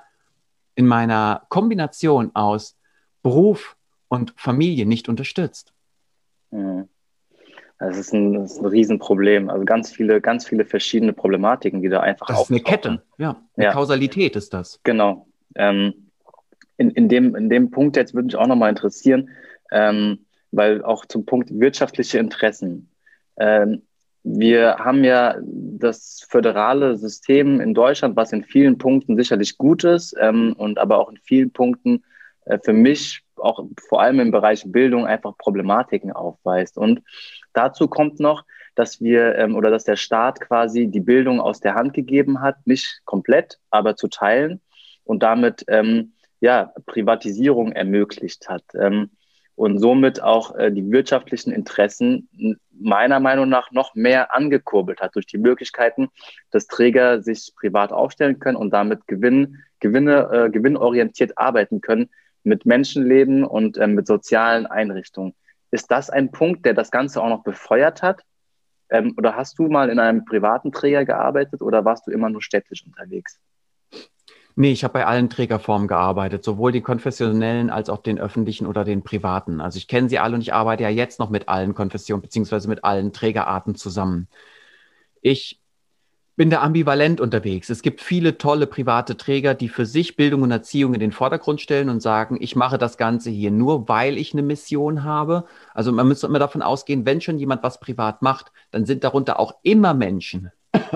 [0.74, 2.76] in meiner Kombination aus
[3.22, 3.76] Beruf,
[4.12, 5.72] und Familie nicht unterstützt.
[6.50, 6.86] Mhm.
[7.78, 9.48] Das ist ein, das ist ein Riesenproblem.
[9.48, 13.42] Also ganz viele, ganz viele verschiedene Problematiken, die da einfach Das ist eine Kette, ja.
[13.56, 13.72] Eine ja.
[13.72, 14.78] Kausalität ist das.
[14.84, 15.26] Genau.
[15.54, 16.10] Ähm,
[16.76, 19.30] in, in, dem, in dem Punkt jetzt würde mich auch nochmal interessieren,
[19.72, 22.90] ähm, weil auch zum Punkt wirtschaftliche Interessen.
[23.38, 23.80] Ähm,
[24.24, 30.14] wir haben ja das föderale System in Deutschland, was in vielen Punkten sicherlich gut ist
[30.20, 32.04] ähm, und aber auch in vielen Punkten
[32.44, 36.78] äh, für mich auch vor allem im Bereich Bildung einfach Problematiken aufweist.
[36.78, 37.02] Und
[37.52, 41.74] dazu kommt noch, dass wir ähm, oder dass der Staat quasi die Bildung aus der
[41.74, 44.60] Hand gegeben hat, nicht komplett, aber zu teilen
[45.04, 48.64] und damit ähm, ja, Privatisierung ermöglicht hat.
[48.74, 49.10] Ähm,
[49.54, 52.28] und somit auch äh, die wirtschaftlichen Interessen
[52.72, 56.08] meiner Meinung nach noch mehr angekurbelt hat durch die Möglichkeiten,
[56.50, 62.10] dass Träger sich privat aufstellen können und damit Gewinn, Gewinne, äh, gewinnorientiert arbeiten können,
[62.44, 65.34] mit Menschenleben und ähm, mit sozialen Einrichtungen.
[65.70, 68.22] Ist das ein Punkt, der das Ganze auch noch befeuert hat?
[68.90, 72.42] Ähm, oder hast du mal in einem privaten Träger gearbeitet oder warst du immer nur
[72.42, 73.40] städtisch unterwegs?
[74.54, 78.84] Nee, ich habe bei allen Trägerformen gearbeitet, sowohl den konfessionellen als auch den öffentlichen oder
[78.84, 79.62] den privaten.
[79.62, 82.68] Also ich kenne sie alle und ich arbeite ja jetzt noch mit allen Konfessionen beziehungsweise
[82.68, 84.28] mit allen Trägerarten zusammen.
[85.22, 85.61] Ich
[86.36, 87.68] bin da ambivalent unterwegs.
[87.68, 91.60] Es gibt viele tolle private Träger, die für sich Bildung und Erziehung in den Vordergrund
[91.60, 95.44] stellen und sagen, ich mache das Ganze hier nur, weil ich eine Mission habe.
[95.74, 99.38] Also man müsste immer davon ausgehen, wenn schon jemand was privat macht, dann sind darunter
[99.38, 100.50] auch immer Menschen.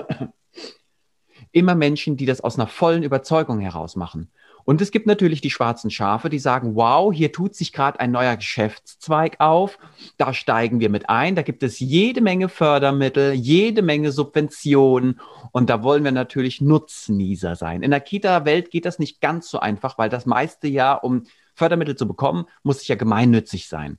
[1.51, 4.31] immer Menschen, die das aus einer vollen Überzeugung heraus machen.
[4.67, 8.11] Und es gibt natürlich die schwarzen Schafe, die sagen, wow, hier tut sich gerade ein
[8.11, 9.79] neuer Geschäftszweig auf,
[10.17, 15.21] da steigen wir mit ein, da gibt es jede Menge Fördermittel, jede Menge Subventionen
[15.53, 17.81] und da wollen wir natürlich Nutznießer sein.
[17.81, 21.95] In der Kita-Welt geht das nicht ganz so einfach, weil das meiste ja, um Fördermittel
[21.95, 23.97] zu bekommen, muss ich ja gemeinnützig sein.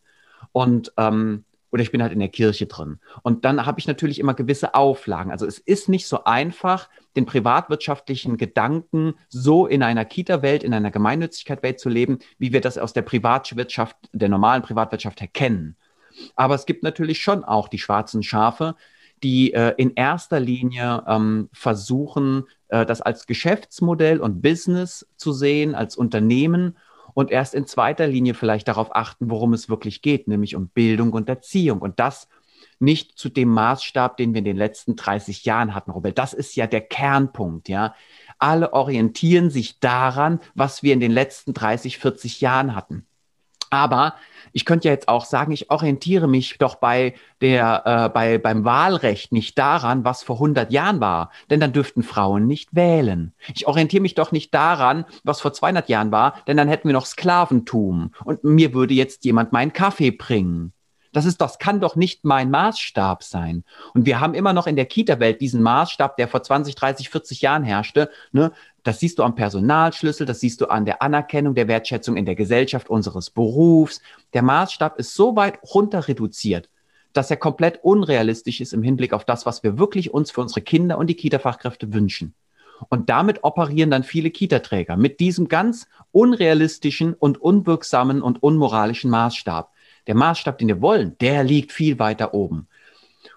[0.52, 2.98] Und ähm, oder ich bin halt in der Kirche drin.
[3.22, 5.30] Und dann habe ich natürlich immer gewisse Auflagen.
[5.30, 10.90] Also es ist nicht so einfach, den privatwirtschaftlichen Gedanken so in einer Kita-Welt, in einer
[10.90, 15.76] Gemeinnützigkeit-Welt zu leben, wie wir das aus der Privatwirtschaft, der normalen Privatwirtschaft erkennen.
[16.36, 18.74] Aber es gibt natürlich schon auch die schwarzen Schafe,
[19.22, 25.74] die äh, in erster Linie ähm, versuchen, äh, das als Geschäftsmodell und Business zu sehen,
[25.74, 26.76] als Unternehmen
[27.14, 31.12] und erst in zweiter Linie vielleicht darauf achten, worum es wirklich geht, nämlich um Bildung
[31.12, 31.80] und Erziehung.
[31.80, 32.28] Und das
[32.80, 36.18] nicht zu dem Maßstab, den wir in den letzten 30 Jahren hatten, Robert.
[36.18, 37.94] Das ist ja der Kernpunkt, ja.
[38.38, 43.07] Alle orientieren sich daran, was wir in den letzten 30, 40 Jahren hatten.
[43.70, 44.14] Aber
[44.52, 48.64] ich könnte ja jetzt auch sagen, ich orientiere mich doch bei der, äh, bei, beim
[48.64, 53.32] Wahlrecht nicht daran, was vor 100 Jahren war, denn dann dürften Frauen nicht wählen.
[53.54, 56.94] Ich orientiere mich doch nicht daran, was vor 200 Jahren war, denn dann hätten wir
[56.94, 60.72] noch Sklaventum und mir würde jetzt jemand meinen Kaffee bringen.
[61.18, 63.64] Das ist, das kann doch nicht mein Maßstab sein.
[63.92, 67.42] Und wir haben immer noch in der Kita-Welt diesen Maßstab, der vor 20, 30, 40
[67.42, 68.08] Jahren herrschte.
[68.30, 68.52] Ne?
[68.84, 72.36] Das siehst du am Personalschlüssel, das siehst du an der Anerkennung der Wertschätzung in der
[72.36, 74.00] Gesellschaft unseres Berufs.
[74.32, 76.68] Der Maßstab ist so weit runter reduziert,
[77.14, 80.60] dass er komplett unrealistisch ist im Hinblick auf das, was wir wirklich uns für unsere
[80.60, 82.32] Kinder und die Kita-Fachkräfte wünschen.
[82.90, 89.72] Und damit operieren dann viele Kita-Träger mit diesem ganz unrealistischen und unwirksamen und unmoralischen Maßstab.
[90.08, 92.66] Der Maßstab, den wir wollen, der liegt viel weiter oben.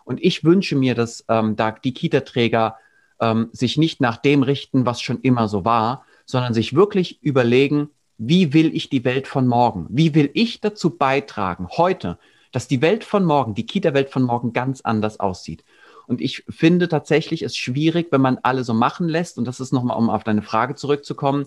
[0.03, 2.77] Und ich wünsche mir, dass ähm, da die Kita-Träger
[3.19, 7.89] ähm, sich nicht nach dem richten, was schon immer so war, sondern sich wirklich überlegen,
[8.17, 9.87] wie will ich die Welt von morgen?
[9.89, 12.17] Wie will ich dazu beitragen, heute,
[12.51, 15.63] dass die Welt von morgen, die Kita-Welt von morgen ganz anders aussieht?
[16.07, 19.37] Und ich finde tatsächlich es schwierig, wenn man alle so machen lässt.
[19.37, 21.45] Und das ist nochmal, um auf deine Frage zurückzukommen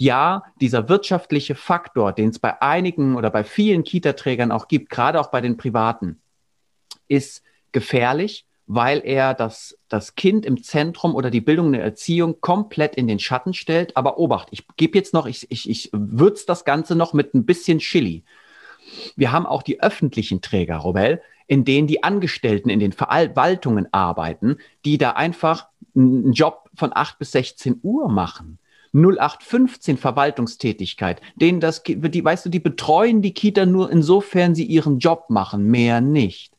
[0.00, 5.20] ja, dieser wirtschaftliche Faktor, den es bei einigen oder bei vielen Kita-Trägern auch gibt, gerade
[5.20, 6.18] auch bei den privaten,
[7.06, 12.94] ist gefährlich, weil er das, das Kind im Zentrum oder die Bildung und Erziehung komplett
[12.94, 13.94] in den Schatten stellt.
[13.94, 17.44] Aber Obacht, ich gebe jetzt noch, ich, ich, ich würze das Ganze noch mit ein
[17.44, 18.24] bisschen Chili.
[19.16, 24.56] Wir haben auch die öffentlichen Träger, Robel, in denen die Angestellten in den Verwaltungen arbeiten,
[24.86, 28.58] die da einfach einen Job von 8 bis 16 Uhr machen.
[28.92, 34.98] 0815 Verwaltungstätigkeit, denen das, die, weißt du, die betreuen die Kita nur insofern sie ihren
[34.98, 36.52] Job machen, mehr nicht.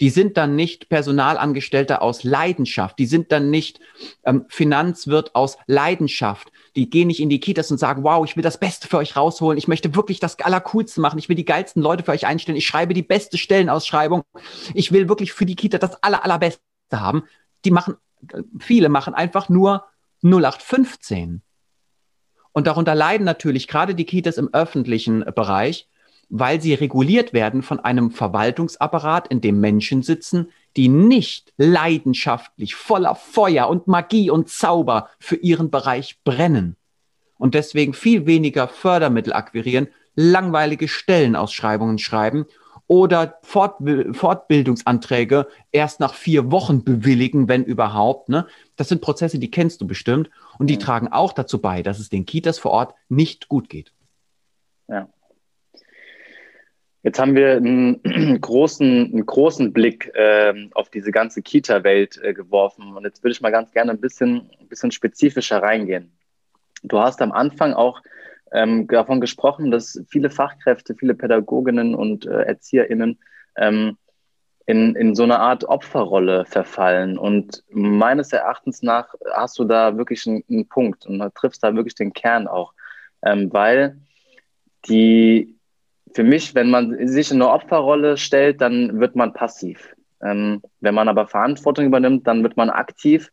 [0.00, 2.98] Die sind dann nicht Personalangestellte aus Leidenschaft.
[2.98, 3.78] Die sind dann nicht
[4.24, 6.50] ähm, Finanzwirt aus Leidenschaft.
[6.74, 9.16] Die gehen nicht in die Kitas und sagen, wow, ich will das Beste für euch
[9.16, 9.56] rausholen.
[9.56, 11.20] Ich möchte wirklich das Allercoolste machen.
[11.20, 12.58] Ich will die geilsten Leute für euch einstellen.
[12.58, 14.22] Ich schreibe die beste Stellenausschreibung.
[14.74, 16.60] Ich will wirklich für die Kita das Aller, Allerbeste
[16.92, 17.22] haben.
[17.64, 17.94] Die machen,
[18.58, 19.84] viele machen einfach nur
[20.22, 21.43] 0815.
[22.54, 25.86] Und darunter leiden natürlich gerade die Kitas im öffentlichen Bereich,
[26.30, 33.16] weil sie reguliert werden von einem Verwaltungsapparat, in dem Menschen sitzen, die nicht leidenschaftlich voller
[33.16, 36.76] Feuer und Magie und Zauber für ihren Bereich brennen
[37.38, 42.46] und deswegen viel weniger Fördermittel akquirieren, langweilige Stellenausschreibungen schreiben
[42.86, 48.28] oder Fortbildungsanträge erst nach vier Wochen bewilligen, wenn überhaupt.
[48.28, 48.46] Ne?
[48.76, 50.80] Das sind Prozesse, die kennst du bestimmt und die mhm.
[50.80, 53.92] tragen auch dazu bei, dass es den Kitas vor Ort nicht gut geht.
[54.88, 55.08] Ja.
[57.02, 58.00] Jetzt haben wir einen
[58.40, 62.96] großen, einen großen Blick äh, auf diese ganze Kita-Welt äh, geworfen.
[62.96, 66.16] Und jetzt würde ich mal ganz gerne ein bisschen, ein bisschen spezifischer reingehen.
[66.82, 68.00] Du hast am Anfang auch
[68.52, 73.18] ähm, davon gesprochen, dass viele Fachkräfte, viele Pädagoginnen und äh, ErzieherInnen
[73.56, 73.98] ähm,
[74.66, 77.18] in, in so eine Art Opferrolle verfallen.
[77.18, 81.94] Und meines Erachtens nach hast du da wirklich einen, einen Punkt und triffst da wirklich
[81.94, 82.72] den Kern auch.
[83.22, 83.98] Ähm, weil
[84.88, 85.54] die,
[86.14, 89.94] für mich, wenn man sich in eine Opferrolle stellt, dann wird man passiv.
[90.22, 93.30] Ähm, wenn man aber Verantwortung übernimmt, dann wird man aktiv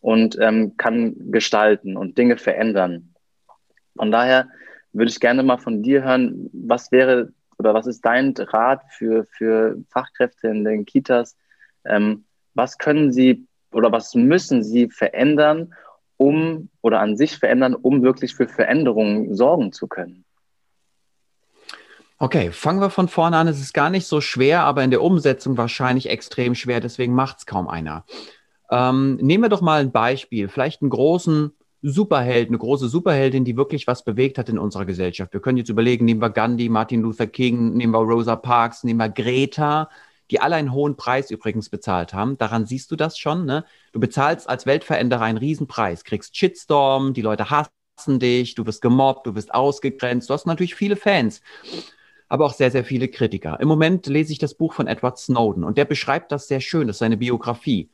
[0.00, 3.14] und ähm, kann gestalten und Dinge verändern.
[3.96, 4.48] Von daher
[4.92, 9.24] würde ich gerne mal von dir hören, was wäre oder was ist dein Rat für,
[9.24, 11.36] für Fachkräfte in den Kitas?
[11.84, 15.72] Ähm, was können sie oder was müssen sie verändern,
[16.16, 20.24] um oder an sich verändern, um wirklich für Veränderungen sorgen zu können?
[22.18, 23.46] Okay, fangen wir von vorne an.
[23.46, 27.38] Es ist gar nicht so schwer, aber in der Umsetzung wahrscheinlich extrem schwer, deswegen macht
[27.38, 28.04] es kaum einer.
[28.70, 33.56] Ähm, nehmen wir doch mal ein Beispiel, vielleicht einen großen Superheld, eine große Superheldin, die
[33.56, 35.32] wirklich was bewegt hat in unserer Gesellschaft.
[35.32, 39.00] Wir können jetzt überlegen, nehmen wir Gandhi, Martin Luther King, nehmen wir Rosa Parks, nehmen
[39.00, 39.90] wir Greta,
[40.30, 42.38] die alle einen hohen Preis übrigens bezahlt haben.
[42.38, 43.44] Daran siehst du das schon.
[43.44, 43.64] Ne?
[43.92, 49.26] Du bezahlst als Weltveränderer einen Riesenpreis, kriegst Shitstorm, die Leute hassen dich, du wirst gemobbt,
[49.26, 51.42] du wirst ausgegrenzt, du hast natürlich viele Fans,
[52.28, 53.58] aber auch sehr, sehr viele Kritiker.
[53.60, 56.86] Im Moment lese ich das Buch von Edward Snowden und der beschreibt das sehr schön,
[56.86, 57.90] das ist seine Biografie.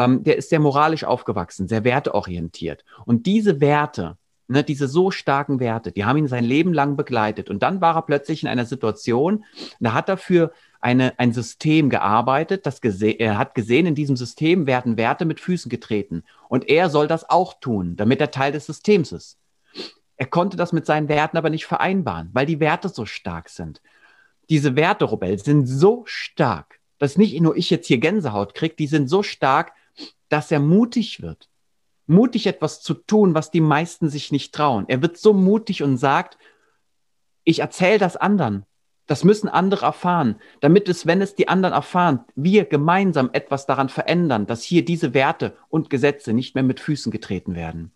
[0.00, 2.86] Ähm, der ist sehr moralisch aufgewachsen, sehr werteorientiert.
[3.04, 4.16] Und diese Werte,
[4.48, 7.50] ne, diese so starken Werte, die haben ihn sein Leben lang begleitet.
[7.50, 9.44] Und dann war er plötzlich in einer Situation,
[9.78, 14.66] da hat er für eine, ein System gearbeitet, das er hat gesehen, in diesem System
[14.66, 16.24] werden Werte mit Füßen getreten.
[16.48, 19.38] Und er soll das auch tun, damit er Teil des Systems ist.
[20.16, 23.82] Er konnte das mit seinen Werten aber nicht vereinbaren, weil die Werte so stark sind.
[24.48, 28.86] Diese Werte, Robel, sind so stark, dass nicht nur ich jetzt hier Gänsehaut kriege, die
[28.86, 29.72] sind so stark,
[30.30, 31.50] dass er mutig wird.
[32.06, 34.86] Mutig etwas zu tun, was die meisten sich nicht trauen.
[34.88, 36.38] Er wird so mutig und sagt,
[37.44, 38.64] ich erzähle das anderen.
[39.06, 43.88] Das müssen andere erfahren, damit es, wenn es die anderen erfahren, wir gemeinsam etwas daran
[43.88, 47.90] verändern, dass hier diese Werte und Gesetze nicht mehr mit Füßen getreten werden.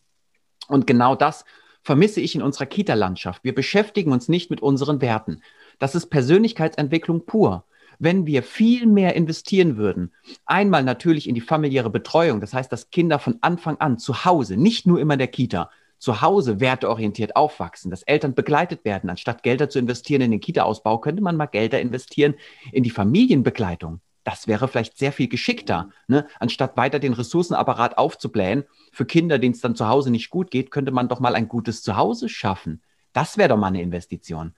[0.66, 1.44] Und genau das
[1.82, 3.44] vermisse ich in unserer Kita-Landschaft.
[3.44, 5.40] Wir beschäftigen uns nicht mit unseren Werten.
[5.78, 7.64] Das ist Persönlichkeitsentwicklung pur.
[7.98, 10.12] Wenn wir viel mehr investieren würden,
[10.46, 14.56] einmal natürlich in die familiäre Betreuung, das heißt, dass Kinder von Anfang an zu Hause,
[14.56, 19.08] nicht nur immer in der Kita, zu Hause werteorientiert aufwachsen, dass Eltern begleitet werden.
[19.08, 22.34] Anstatt Gelder zu investieren in den Kita-Ausbau, könnte man mal Gelder investieren
[22.72, 24.00] in die Familienbegleitung.
[24.22, 25.90] Das wäre vielleicht sehr viel geschickter.
[26.08, 26.26] Ne?
[26.40, 30.70] Anstatt weiter den Ressourcenapparat aufzublähen, für Kinder, denen es dann zu Hause nicht gut geht,
[30.70, 32.82] könnte man doch mal ein gutes Zuhause schaffen.
[33.14, 34.54] Das wäre doch mal eine Investition.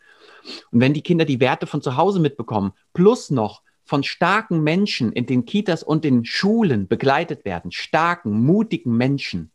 [0.72, 5.12] Und wenn die Kinder die Werte von zu Hause mitbekommen, plus noch von starken Menschen
[5.12, 9.52] in den Kitas und den Schulen begleitet werden, starken, mutigen Menschen,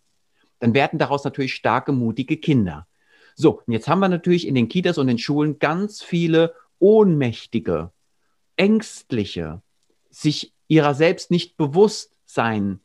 [0.60, 2.88] dann werden daraus natürlich starke, mutige Kinder.
[3.36, 7.92] So, und jetzt haben wir natürlich in den Kitas und den Schulen ganz viele ohnmächtige,
[8.56, 9.62] ängstliche,
[10.10, 12.80] sich ihrer selbst nicht bewusst sein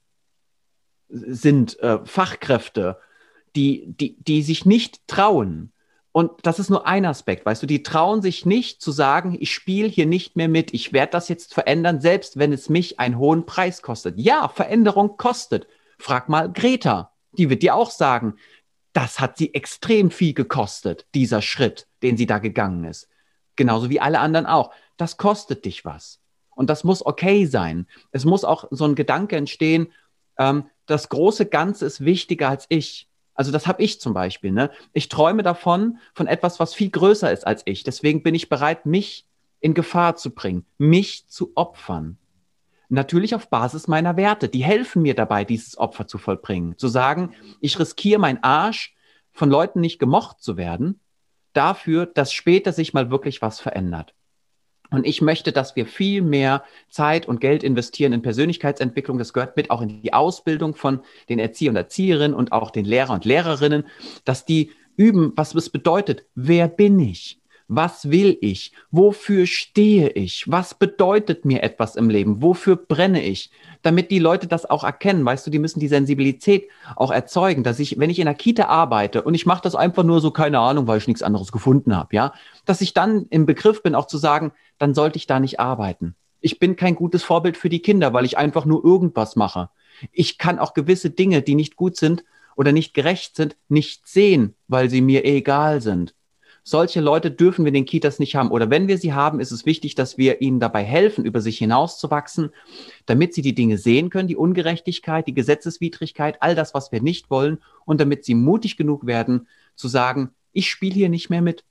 [1.09, 2.99] sind äh, Fachkräfte,
[3.55, 5.73] die, die, die sich nicht trauen.
[6.17, 9.53] Und das ist nur ein Aspekt, weißt du, die trauen sich nicht zu sagen, ich
[9.53, 13.19] spiele hier nicht mehr mit, ich werde das jetzt verändern, selbst wenn es mich einen
[13.19, 14.19] hohen Preis kostet.
[14.19, 15.67] Ja, Veränderung kostet.
[15.99, 18.37] Frag mal Greta die wird dir auch sagen,
[18.93, 23.09] das hat sie extrem viel gekostet, dieser Schritt, den sie da gegangen ist.
[23.57, 24.73] Genauso wie alle anderen auch.
[24.97, 26.21] Das kostet dich was.
[26.55, 27.87] Und das muss okay sein.
[28.11, 29.93] Es muss auch so ein Gedanke entstehen,
[30.39, 33.09] ähm, das große Ganze ist wichtiger als ich.
[33.37, 34.51] Also das habe ich zum Beispiel.
[34.51, 34.71] Ne?
[34.93, 37.85] Ich träume davon, von etwas, was viel größer ist als ich.
[37.85, 39.27] Deswegen bin ich bereit, mich
[39.61, 42.19] in Gefahr zu bringen, mich zu opfern.
[42.89, 44.49] Natürlich auf Basis meiner Werte.
[44.49, 46.79] Die helfen mir dabei, dieses Opfer zu vollbringen.
[46.79, 48.95] Zu sagen, ich riskiere meinen Arsch,
[49.33, 51.01] von Leuten nicht gemocht zu werden,
[51.53, 54.15] dafür, dass später sich mal wirklich was verändert.
[54.91, 59.19] Und ich möchte, dass wir viel mehr Zeit und Geld investieren in Persönlichkeitsentwicklung.
[59.19, 62.85] Das gehört mit auch in die Ausbildung von den Erzieher und Erzieherinnen und auch den
[62.85, 63.85] Lehrer und Lehrerinnen,
[64.25, 66.25] dass die üben, was es bedeutet.
[66.35, 67.39] Wer bin ich?
[67.69, 68.71] Was will ich?
[68.93, 70.49] Wofür stehe ich?
[70.51, 72.41] Was bedeutet mir etwas im Leben?
[72.41, 73.51] Wofür brenne ich?
[73.83, 77.81] Damit die Leute das auch erkennen, weißt du, die müssen die Sensibilität auch erzeugen, dass
[77.81, 80.61] ich, wenn ich in der Kita arbeite und ich mache das einfach nur so, keine
[80.61, 82.33] Ahnung, weil ich nichts anderes gefunden habe, ja,
[82.65, 86.15] dass ich dann im Begriff bin, auch zu sagen, dann sollte ich da nicht arbeiten.
[86.41, 89.71] Ich bin kein gutes Vorbild für die Kinder, weil ich einfach nur irgendwas mache.
[90.13, 92.23] Ich kann auch gewisse Dinge, die nicht gut sind
[92.55, 96.15] oder nicht gerecht sind, nicht sehen, weil sie mir egal sind.
[96.69, 98.51] Solche Leute dürfen wir in den Kitas nicht haben.
[98.51, 101.59] Oder wenn wir sie haben, ist es wichtig, dass wir ihnen dabei helfen, über sich
[101.59, 102.51] hinauszuwachsen,
[103.07, 107.31] damit sie die Dinge sehen können, die Ungerechtigkeit, die Gesetzeswidrigkeit, all das, was wir nicht
[107.31, 109.47] wollen, und damit sie mutig genug werden,
[109.77, 111.65] zu sagen, ich spiele hier nicht mehr mit.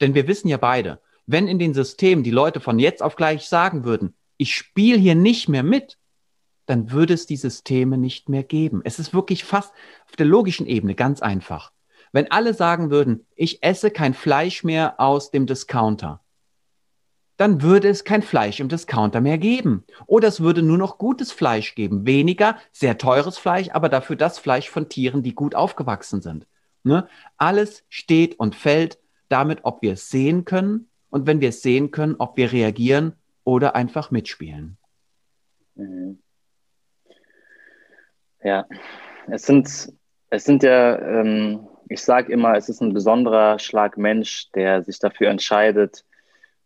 [0.00, 3.48] Denn wir wissen ja beide, wenn in den Systemen die Leute von jetzt auf gleich
[3.48, 5.98] sagen würden, ich spiele hier nicht mehr mit,
[6.66, 8.80] dann würde es die Systeme nicht mehr geben.
[8.82, 9.72] Es ist wirklich fast
[10.08, 11.71] auf der logischen Ebene ganz einfach.
[12.12, 16.20] Wenn alle sagen würden, ich esse kein Fleisch mehr aus dem Discounter,
[17.38, 19.84] dann würde es kein Fleisch im Discounter mehr geben.
[20.06, 22.06] Oder es würde nur noch gutes Fleisch geben.
[22.06, 26.46] Weniger, sehr teures Fleisch, aber dafür das Fleisch von Tieren, die gut aufgewachsen sind.
[26.84, 27.08] Ne?
[27.38, 28.98] Alles steht und fällt
[29.28, 33.14] damit, ob wir es sehen können und wenn wir es sehen können, ob wir reagieren
[33.44, 34.76] oder einfach mitspielen.
[35.74, 36.18] Mhm.
[38.44, 38.66] Ja,
[39.28, 39.92] es sind,
[40.30, 44.98] es sind ja ähm, ich sage immer, es ist ein besonderer Schlag Mensch, der sich
[44.98, 46.04] dafür entscheidet,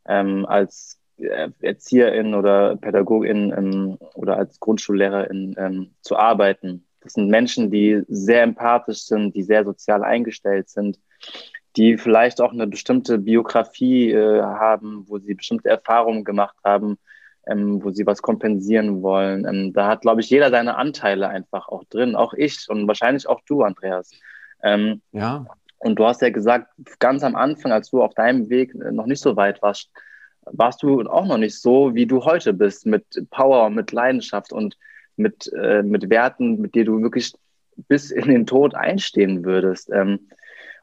[0.06, 6.86] ähm, als äh, Erzieherin oder Pädagogin ähm, oder als Grundschullehrerin ähm, zu arbeiten.
[7.00, 10.98] Das sind Menschen, die sehr empathisch sind, die sehr sozial eingestellt sind,
[11.76, 16.98] die vielleicht auch eine bestimmte Biografie äh, haben, wo sie bestimmte Erfahrungen gemacht haben,
[17.46, 19.46] ähm, wo sie was kompensieren wollen.
[19.46, 23.28] Ähm, da hat, glaube ich, jeder seine Anteile einfach auch drin, auch ich und wahrscheinlich
[23.28, 24.10] auch du, Andreas.
[24.62, 25.46] Ähm, ja.
[25.78, 29.20] Und du hast ja gesagt, ganz am Anfang, als du auf deinem Weg noch nicht
[29.20, 29.90] so weit warst,
[30.46, 34.76] warst du auch noch nicht so, wie du heute bist, mit Power, mit Leidenschaft und
[35.16, 37.34] mit, äh, mit Werten, mit denen du wirklich
[37.88, 39.90] bis in den Tod einstehen würdest.
[39.90, 40.28] Ähm,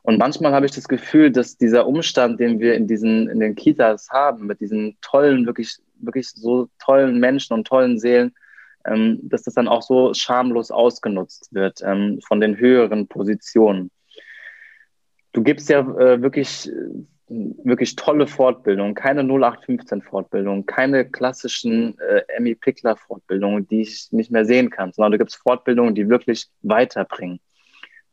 [0.04, 3.56] und manchmal habe ich das Gefühl, dass dieser Umstand, den wir in diesen, in den
[3.56, 8.34] Kitas haben, mit diesen tollen, wirklich, wirklich so tollen Menschen und tollen Seelen,
[8.86, 13.92] ähm, dass das dann auch so schamlos ausgenutzt wird ähm, von den höheren Positionen.
[15.32, 16.70] Du gibst ja äh, wirklich,
[17.28, 24.70] wirklich tolle Fortbildungen, keine 0815-Fortbildungen, keine klassischen äh, Emmy Pickler-Fortbildungen, die ich nicht mehr sehen
[24.70, 27.40] kann, sondern du gibst Fortbildungen, die wirklich weiterbringen.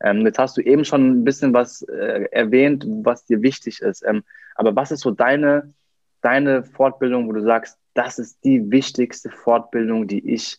[0.03, 4.03] Ähm, jetzt hast du eben schon ein bisschen was äh, erwähnt, was dir wichtig ist.
[4.07, 5.75] Ähm, aber was ist so deine,
[6.23, 10.59] deine Fortbildung, wo du sagst, das ist die wichtigste Fortbildung, die ich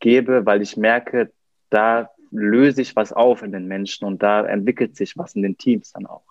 [0.00, 1.32] gebe, weil ich merke,
[1.70, 5.56] da löse ich was auf in den Menschen und da entwickelt sich was in den
[5.56, 6.24] Teams dann auch.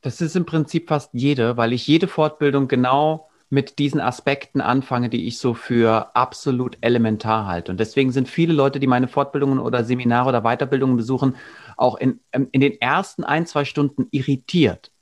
[0.00, 5.08] Das ist im Prinzip fast jede, weil ich jede Fortbildung genau mit diesen Aspekten anfange,
[5.08, 7.72] die ich so für absolut elementar halte.
[7.72, 11.36] Und deswegen sind viele Leute, die meine Fortbildungen oder Seminare oder Weiterbildungen besuchen,
[11.76, 14.92] auch in, ähm, in den ersten ein, zwei Stunden irritiert,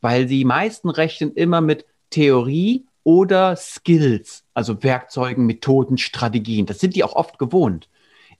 [0.00, 6.66] weil die meisten rechnen immer mit Theorie oder Skills, also Werkzeugen, Methoden, Strategien.
[6.66, 7.88] Das sind die auch oft gewohnt.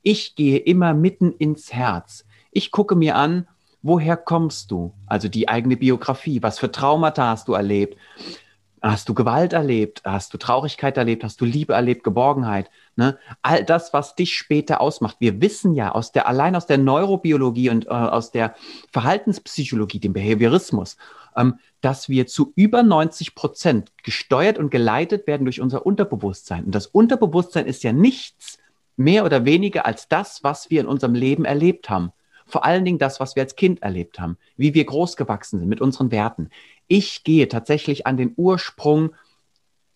[0.02, 2.24] Ich gehe immer mitten ins Herz.
[2.50, 3.46] Ich gucke mir an,
[3.82, 4.92] woher kommst du?
[5.06, 6.42] Also die eigene Biografie.
[6.42, 7.96] Was für Traumata hast du erlebt?
[8.82, 10.02] Hast du Gewalt erlebt?
[10.04, 11.22] Hast du Traurigkeit erlebt?
[11.22, 12.02] Hast du Liebe erlebt?
[12.02, 12.70] Geborgenheit?
[12.96, 13.18] Ne?
[13.42, 15.16] All das, was dich später ausmacht.
[15.20, 18.54] Wir wissen ja aus der, allein aus der Neurobiologie und äh, aus der
[18.90, 20.96] Verhaltenspsychologie, dem Behaviorismus,
[21.36, 26.64] ähm, dass wir zu über 90 Prozent gesteuert und geleitet werden durch unser Unterbewusstsein.
[26.64, 28.58] Und das Unterbewusstsein ist ja nichts
[28.96, 32.12] mehr oder weniger als das, was wir in unserem Leben erlebt haben.
[32.50, 35.80] Vor allen Dingen das, was wir als Kind erlebt haben, wie wir großgewachsen sind mit
[35.80, 36.50] unseren Werten.
[36.88, 39.14] Ich gehe tatsächlich an den Ursprung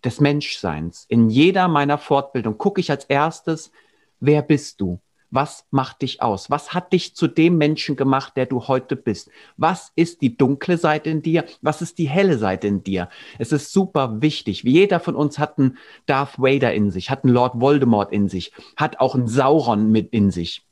[0.03, 1.05] des Menschseins.
[1.09, 3.71] In jeder meiner Fortbildung gucke ich als erstes,
[4.19, 4.99] wer bist du?
[5.31, 6.49] Was macht dich aus?
[6.49, 9.29] Was hat dich zu dem Menschen gemacht, der du heute bist?
[9.57, 11.43] Was ist die dunkle Seite in dir?
[11.61, 13.09] Was ist die helle Seite in dir?
[13.37, 14.63] Es ist super wichtig.
[14.63, 18.53] Jeder von uns hat einen Darth Vader in sich, hat einen Lord Voldemort in sich,
[18.77, 20.65] hat auch einen Sauron mit in sich.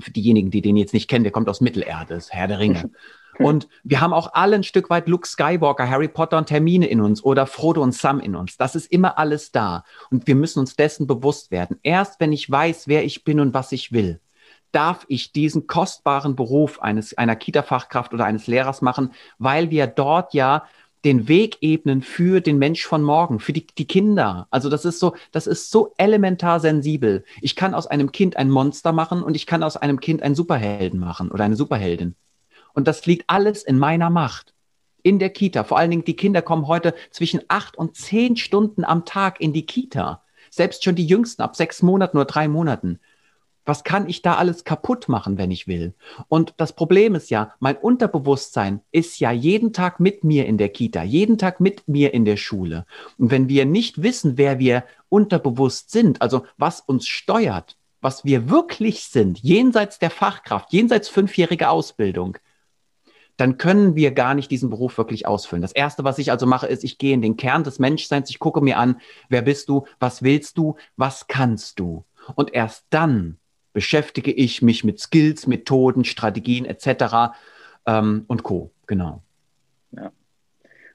[0.00, 2.90] Für diejenigen, die den jetzt nicht kennen, der kommt aus Mittelerde, ist Herr der Ringe.
[3.38, 7.00] Und wir haben auch alle ein Stück weit Luke Skywalker, Harry Potter und Termine in
[7.00, 8.58] uns oder Frodo und Sam in uns.
[8.58, 9.84] Das ist immer alles da.
[10.10, 11.78] Und wir müssen uns dessen bewusst werden.
[11.82, 14.20] Erst wenn ich weiß, wer ich bin und was ich will,
[14.70, 20.34] darf ich diesen kostbaren Beruf eines, einer Kita-Fachkraft oder eines Lehrers machen, weil wir dort
[20.34, 20.64] ja
[21.04, 24.46] den Weg ebnen für den Mensch von morgen, für die, die Kinder.
[24.50, 27.24] Also das ist so, das ist so elementar sensibel.
[27.40, 30.34] Ich kann aus einem Kind ein Monster machen und ich kann aus einem Kind einen
[30.34, 32.14] Superhelden machen oder eine Superheldin.
[32.72, 34.54] Und das liegt alles in meiner Macht.
[35.04, 35.64] In der Kita.
[35.64, 39.52] Vor allen Dingen, die Kinder kommen heute zwischen acht und zehn Stunden am Tag in
[39.52, 40.22] die Kita.
[40.48, 43.00] Selbst schon die Jüngsten ab sechs Monaten oder drei Monaten.
[43.64, 45.94] Was kann ich da alles kaputt machen, wenn ich will?
[46.28, 50.68] Und das Problem ist ja, mein Unterbewusstsein ist ja jeden Tag mit mir in der
[50.68, 52.86] Kita, jeden Tag mit mir in der Schule.
[53.18, 58.50] Und wenn wir nicht wissen, wer wir unterbewusst sind, also was uns steuert, was wir
[58.50, 62.38] wirklich sind, jenseits der Fachkraft, jenseits fünfjähriger Ausbildung,
[63.36, 65.62] dann können wir gar nicht diesen Beruf wirklich ausfüllen.
[65.62, 68.38] Das Erste, was ich also mache, ist, ich gehe in den Kern des Menschseins, ich
[68.38, 72.04] gucke mir an, wer bist du, was willst du, was kannst du.
[72.34, 73.38] Und erst dann
[73.72, 77.34] beschäftige ich mich mit Skills, Methoden, Strategien etc.
[77.86, 78.70] Ähm, und Co.
[78.86, 79.22] Genau.
[79.92, 80.12] Ja.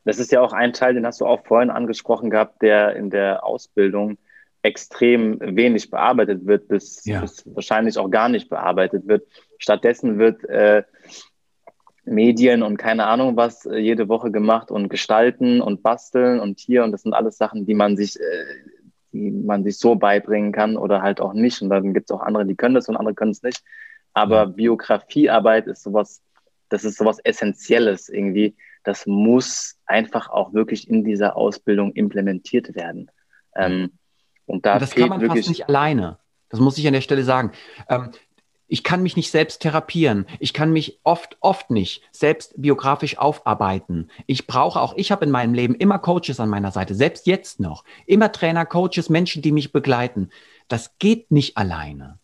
[0.05, 3.09] Das ist ja auch ein Teil, den hast du auch vorhin angesprochen gehabt, der in
[3.09, 4.17] der Ausbildung
[4.61, 7.21] extrem wenig bearbeitet wird, bis, ja.
[7.21, 9.27] bis wahrscheinlich auch gar nicht bearbeitet wird.
[9.57, 10.83] Stattdessen wird äh,
[12.07, 16.83] Medien und keine Ahnung was äh, jede Woche gemacht und gestalten und basteln und hier
[16.83, 18.45] und das sind alles Sachen, die man sich, äh,
[19.13, 21.61] die man sich so beibringen kann oder halt auch nicht.
[21.61, 23.63] Und dann gibt es auch andere, die können das und andere können es nicht.
[24.13, 26.21] Aber Biografiearbeit ist sowas,
[26.69, 28.55] das ist sowas Essentielles irgendwie.
[28.83, 33.11] Das muss einfach auch wirklich in dieser Ausbildung implementiert werden.
[33.55, 33.91] Ähm,
[34.45, 36.19] und da und das kann man wirklich fast nicht alleine.
[36.49, 37.51] Das muss ich an der Stelle sagen.
[37.89, 38.11] Ähm,
[38.67, 40.25] ich kann mich nicht selbst therapieren.
[40.39, 44.09] Ich kann mich oft, oft nicht selbst biografisch aufarbeiten.
[44.25, 47.59] Ich brauche auch, ich habe in meinem Leben immer Coaches an meiner Seite, selbst jetzt
[47.59, 47.83] noch.
[48.05, 50.29] Immer Trainer, Coaches, Menschen, die mich begleiten.
[50.67, 52.19] Das geht nicht alleine.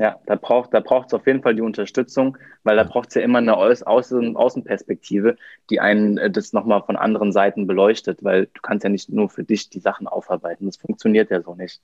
[0.00, 3.16] Ja, da braucht da braucht es auf jeden Fall die Unterstützung, weil da braucht es
[3.16, 5.36] ja immer eine Außen Außenperspektive,
[5.68, 9.28] die einen äh, das nochmal von anderen Seiten beleuchtet, weil du kannst ja nicht nur
[9.28, 10.64] für dich die Sachen aufarbeiten.
[10.64, 11.82] Das funktioniert ja so nicht.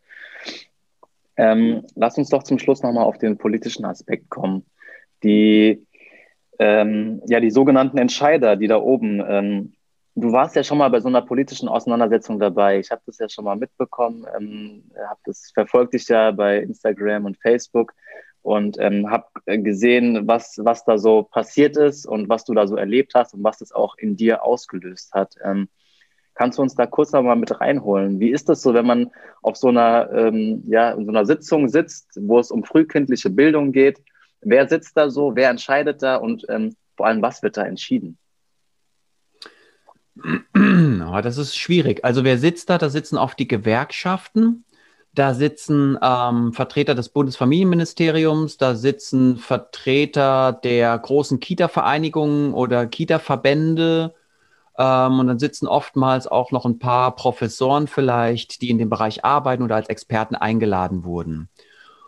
[1.36, 4.64] Ähm, lass uns doch zum Schluss nochmal auf den politischen Aspekt kommen.
[5.22, 5.86] Die,
[6.58, 9.76] ähm, ja, die sogenannten Entscheider, die da oben ähm,
[10.18, 12.78] Du warst ja schon mal bei so einer politischen Auseinandersetzung dabei.
[12.78, 17.26] Ich habe das ja schon mal mitbekommen, ähm, habe das verfolgt dich ja bei Instagram
[17.26, 17.92] und Facebook
[18.40, 22.76] und ähm, habe gesehen, was was da so passiert ist und was du da so
[22.76, 25.34] erlebt hast und was das auch in dir ausgelöst hat.
[26.36, 28.20] Kannst du uns da kurz noch mal mit reinholen?
[28.20, 29.10] Wie ist das so, wenn man
[29.42, 33.72] auf so einer ähm, ja in so einer Sitzung sitzt, wo es um frühkindliche Bildung
[33.72, 34.02] geht?
[34.42, 35.34] Wer sitzt da so?
[35.34, 38.18] Wer entscheidet da und ähm, vor allem was wird da entschieden?
[40.22, 42.04] Oh, das ist schwierig.
[42.04, 42.76] Also wer sitzt da?
[42.76, 44.64] Da sitzen oft die Gewerkschaften,
[45.14, 54.14] da sitzen ähm, Vertreter des Bundesfamilienministeriums, da sitzen Vertreter der großen Kita-Vereinigungen oder Kita-Verbände.
[54.78, 59.24] Ähm, und dann sitzen oftmals auch noch ein paar Professoren vielleicht, die in dem Bereich
[59.24, 61.48] arbeiten oder als Experten eingeladen wurden.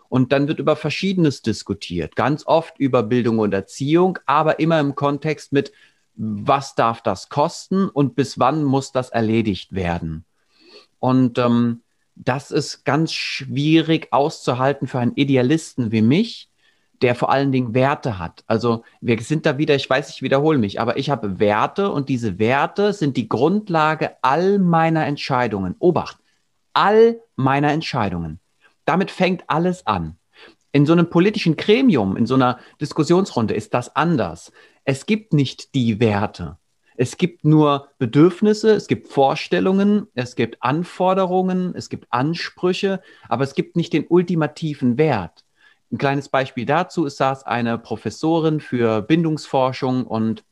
[0.09, 4.95] Und dann wird über Verschiedenes diskutiert, ganz oft über Bildung und Erziehung, aber immer im
[4.95, 5.71] Kontext mit,
[6.15, 10.25] was darf das kosten und bis wann muss das erledigt werden.
[10.99, 11.81] Und ähm,
[12.15, 16.48] das ist ganz schwierig auszuhalten für einen Idealisten wie mich,
[17.01, 18.43] der vor allen Dingen Werte hat.
[18.47, 22.09] Also wir sind da wieder, ich weiß, ich wiederhole mich, aber ich habe Werte und
[22.09, 25.75] diese Werte sind die Grundlage all meiner Entscheidungen.
[25.79, 26.17] Obacht,
[26.73, 28.39] all meiner Entscheidungen.
[28.85, 30.17] Damit fängt alles an.
[30.71, 34.51] In so einem politischen Gremium, in so einer Diskussionsrunde ist das anders
[34.89, 36.57] es gibt nicht die Werte.
[36.97, 43.53] Es gibt nur Bedürfnisse, es gibt Vorstellungen, es gibt Anforderungen, es gibt Ansprüche, aber es
[43.53, 45.45] gibt nicht den ultimativen Wert.
[45.91, 50.43] Ein kleines Beispiel dazu, es saß eine Professorin für Bindungsforschung und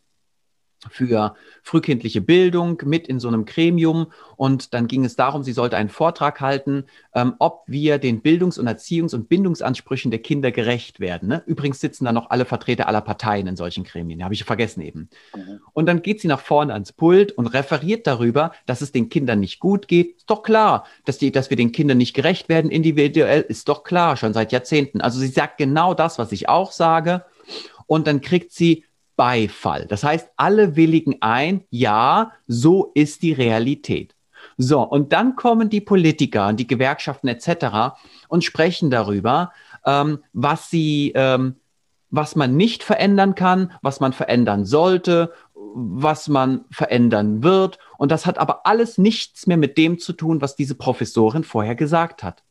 [0.90, 4.08] für frühkindliche Bildung mit in so einem Gremium.
[4.36, 8.58] Und dann ging es darum, sie sollte einen Vortrag halten, ähm, ob wir den Bildungs-
[8.58, 11.30] und Erziehungs- und Bindungsansprüchen der Kinder gerecht werden.
[11.30, 11.44] Ne?
[11.46, 14.24] Übrigens sitzen da noch alle Vertreter aller Parteien in solchen Gremien.
[14.24, 15.10] Habe ich vergessen eben.
[15.36, 15.60] Mhm.
[15.74, 19.40] Und dann geht sie nach vorne ans Pult und referiert darüber, dass es den Kindern
[19.40, 20.18] nicht gut geht.
[20.18, 23.42] Ist doch klar, dass, die, dass wir den Kindern nicht gerecht werden individuell.
[23.42, 25.02] Ist doch klar, schon seit Jahrzehnten.
[25.02, 27.26] Also sie sagt genau das, was ich auch sage.
[27.88, 28.84] Und dann kriegt sie
[29.18, 29.88] Beifall.
[29.88, 34.16] Das heißt, alle willigen ein, ja, so ist die Realität.
[34.58, 37.98] So, und dann kommen die Politiker und die Gewerkschaften etc.
[38.30, 39.52] und sprechen darüber,
[39.86, 41.56] ähm, was sie, ähm,
[42.10, 45.34] was man nicht verändern kann, was man verändern sollte,
[45.74, 47.80] was man verändern wird.
[47.98, 51.76] Und das hat aber alles nichts mehr mit dem zu tun, was diese Professorin vorher
[51.76, 52.44] gesagt hat.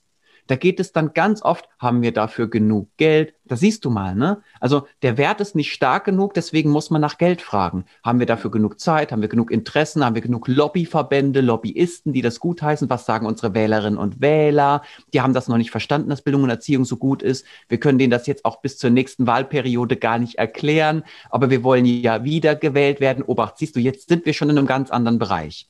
[0.46, 3.34] Da geht es dann ganz oft, haben wir dafür genug Geld?
[3.44, 4.42] Das siehst du mal, ne?
[4.60, 7.84] Also der Wert ist nicht stark genug, deswegen muss man nach Geld fragen.
[8.04, 9.12] Haben wir dafür genug Zeit?
[9.12, 10.04] Haben wir genug Interessen?
[10.04, 12.90] Haben wir genug Lobbyverbände, Lobbyisten, die das gutheißen?
[12.90, 14.82] Was sagen unsere Wählerinnen und Wähler?
[15.12, 17.46] Die haben das noch nicht verstanden, dass Bildung und Erziehung so gut ist.
[17.68, 21.62] Wir können denen das jetzt auch bis zur nächsten Wahlperiode gar nicht erklären, aber wir
[21.62, 23.24] wollen ja wieder gewählt werden.
[23.24, 25.68] Obacht, siehst du, jetzt sind wir schon in einem ganz anderen Bereich.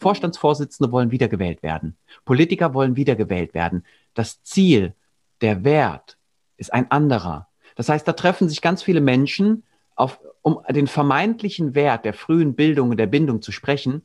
[0.00, 1.96] Vorstandsvorsitzende wollen wiedergewählt werden.
[2.24, 3.84] Politiker wollen wiedergewählt werden
[4.14, 4.94] das Ziel,
[5.40, 6.18] der Wert
[6.56, 7.48] ist ein anderer.
[7.74, 12.54] Das heißt, da treffen sich ganz viele Menschen, auf, um den vermeintlichen Wert der frühen
[12.54, 14.02] Bildung und der Bindung zu sprechen.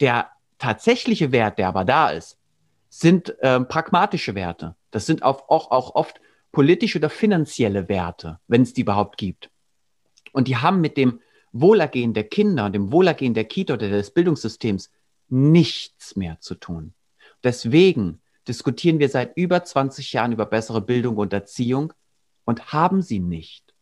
[0.00, 2.38] Der tatsächliche Wert, der aber da ist,
[2.88, 4.74] sind äh, pragmatische Werte.
[4.90, 6.20] Das sind auch, auch, auch oft
[6.52, 9.50] politische oder finanzielle Werte, wenn es die überhaupt gibt.
[10.32, 11.20] Und die haben mit dem
[11.52, 14.90] Wohlergehen der Kinder und dem Wohlergehen der Kita oder des Bildungssystems
[15.28, 16.94] nichts mehr zu tun.
[17.44, 21.92] Deswegen diskutieren wir seit über 20 Jahren über bessere Bildung und Erziehung
[22.44, 23.74] und haben sie nicht.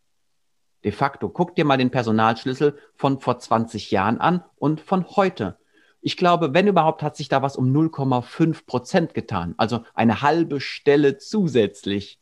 [0.85, 5.59] De facto, guck dir mal den Personalschlüssel von vor 20 Jahren an und von heute.
[6.01, 9.55] Ich glaube, wenn überhaupt, hat sich da was um 0,5 Prozent getan.
[9.57, 12.21] Also eine halbe Stelle zusätzlich.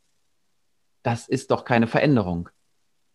[1.02, 2.48] Das ist doch keine Veränderung.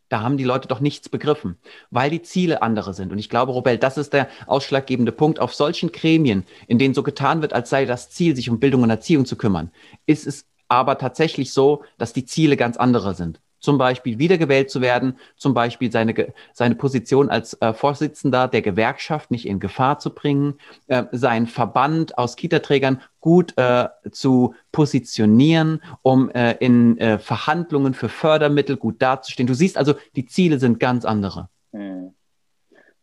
[0.10, 1.58] Da haben die Leute doch nichts begriffen,
[1.92, 3.12] weil die Ziele andere sind.
[3.12, 5.40] Und ich glaube, Robel, das ist der ausschlaggebende Punkt.
[5.40, 8.84] Auf solchen Gremien, in denen so getan wird, als sei das Ziel, sich um Bildung
[8.84, 9.72] und Erziehung zu kümmern,
[10.06, 14.82] ist es aber tatsächlich so, dass die Ziele ganz andere sind zum Beispiel wiedergewählt zu
[14.82, 20.14] werden, zum Beispiel seine, seine Position als äh, Vorsitzender der Gewerkschaft nicht in Gefahr zu
[20.14, 20.56] bringen,
[20.88, 28.10] äh, seinen Verband aus Kitaträgern gut äh, zu positionieren, um äh, in äh, Verhandlungen für
[28.10, 29.48] Fördermittel gut dazustehen.
[29.48, 31.50] Du siehst also, die Ziele sind ganz andere.
[31.72, 32.14] Hm.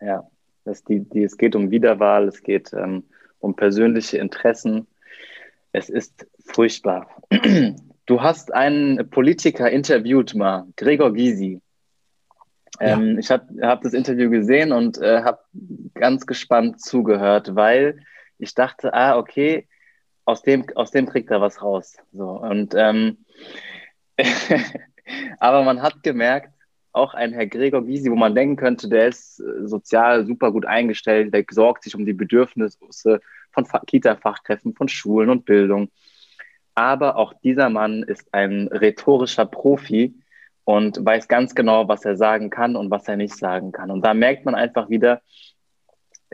[0.01, 0.29] Ja,
[0.65, 3.05] das die, die, es geht um Wiederwahl, es geht ähm,
[3.41, 4.87] um persönliche Interessen.
[5.73, 7.09] Es ist furchtbar.
[8.07, 11.61] Du hast einen Politiker interviewt mal, Gregor Gysi.
[12.79, 13.19] Ähm, ja.
[13.19, 15.41] Ich habe hab das Interview gesehen und äh, habe
[15.95, 17.99] ganz gespannt zugehört, weil
[18.39, 19.67] ich dachte, ah, okay,
[20.25, 21.97] aus dem, aus dem kriegt er was raus.
[22.13, 23.25] So, und ähm,
[25.39, 26.53] aber man hat gemerkt,
[26.93, 30.65] auch ein Herr Gregor Gysi, wo man denken könnte, der ist äh, sozial super gut
[30.65, 35.91] eingestellt, der sorgt sich um die Bedürfnisse von Kita-Fachkräften, von Schulen und Bildung.
[36.77, 40.15] Aber auch dieser Mann ist ein rhetorischer Profi
[40.65, 43.91] und weiß ganz genau, was er sagen kann und was er nicht sagen kann.
[43.91, 45.23] Und da merkt man einfach wieder,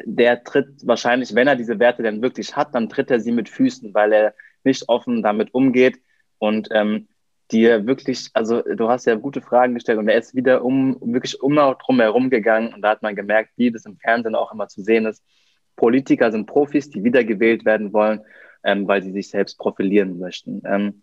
[0.04, 3.48] der tritt wahrscheinlich, wenn er diese Werte denn wirklich hat, dann tritt er sie mit
[3.48, 4.34] Füßen, weil er
[4.64, 6.00] nicht offen damit umgeht
[6.38, 7.06] und ähm,
[7.52, 11.40] dir wirklich, also du hast ja gute Fragen gestellt und er ist wieder um wirklich
[11.40, 14.66] um drum herum gegangen und da hat man gemerkt, wie das im Fernsehen auch immer
[14.66, 15.22] zu sehen ist.
[15.76, 18.22] Politiker sind Profis, die wiedergewählt werden wollen
[18.64, 20.62] ähm, weil sie sich selbst profilieren möchten.
[20.64, 21.02] Ähm,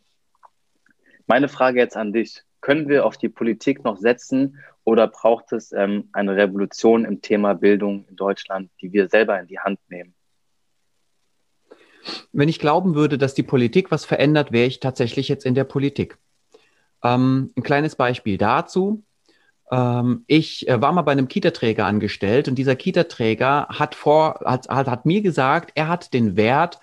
[1.28, 2.43] meine Frage jetzt an dich.
[2.62, 7.53] Können wir auf die Politik noch setzen oder braucht es ähm, eine Revolution im Thema
[7.53, 10.14] Bildung in Deutschland, die wir selber in die Hand nehmen?
[12.34, 15.64] Wenn ich glauben würde, dass die Politik was verändert, wäre ich tatsächlich jetzt in der
[15.64, 16.18] Politik.
[17.03, 19.03] Ähm, ein kleines Beispiel dazu.
[19.72, 24.88] Ähm, ich äh, war mal bei einem Kita-Träger angestellt und dieser Kita-Träger hat, hat, hat,
[24.88, 26.80] hat mir gesagt, er hat den Wert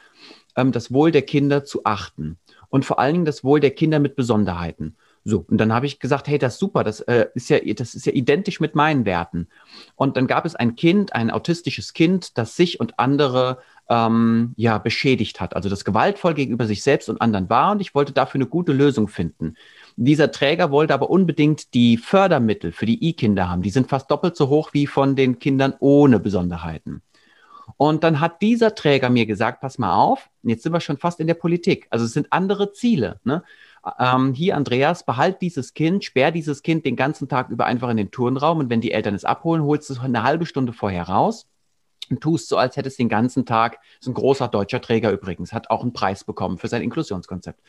[0.56, 2.38] ähm, das Wohl der Kinder zu achten
[2.68, 4.96] und vor allen Dingen das Wohl der Kinder mit Besonderheiten.
[5.28, 7.96] So, und dann habe ich gesagt, hey, das ist super, das äh, ist ja, das
[7.96, 9.48] ist ja identisch mit meinen Werten.
[9.96, 14.78] Und dann gab es ein Kind, ein autistisches Kind, das sich und andere ähm, ja
[14.78, 17.72] beschädigt hat, also das gewaltvoll gegenüber sich selbst und anderen war.
[17.72, 19.56] Und ich wollte dafür eine gute Lösung finden.
[19.96, 23.62] Dieser Träger wollte aber unbedingt die Fördermittel für die E-Kinder haben.
[23.62, 27.02] Die sind fast doppelt so hoch wie von den Kindern ohne Besonderheiten.
[27.76, 31.20] Und dann hat dieser Träger mir gesagt, pass mal auf, jetzt sind wir schon fast
[31.20, 31.86] in der Politik.
[31.90, 33.20] Also es sind andere Ziele.
[33.24, 33.42] Ne?
[33.98, 37.96] Ähm, hier, Andreas, behalt dieses Kind, sperr dieses Kind den ganzen Tag über einfach in
[37.96, 41.04] den Turnraum und wenn die Eltern es abholen, holst du es eine halbe Stunde vorher
[41.08, 41.46] raus
[42.10, 45.52] und tust so, als hättest du den ganzen Tag, ist ein großer deutscher Träger übrigens,
[45.52, 47.60] hat auch einen Preis bekommen für sein Inklusionskonzept.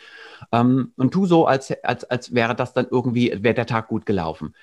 [0.52, 4.06] Ähm, und tu so, als, als, als wäre das dann irgendwie, wäre der Tag gut
[4.06, 4.54] gelaufen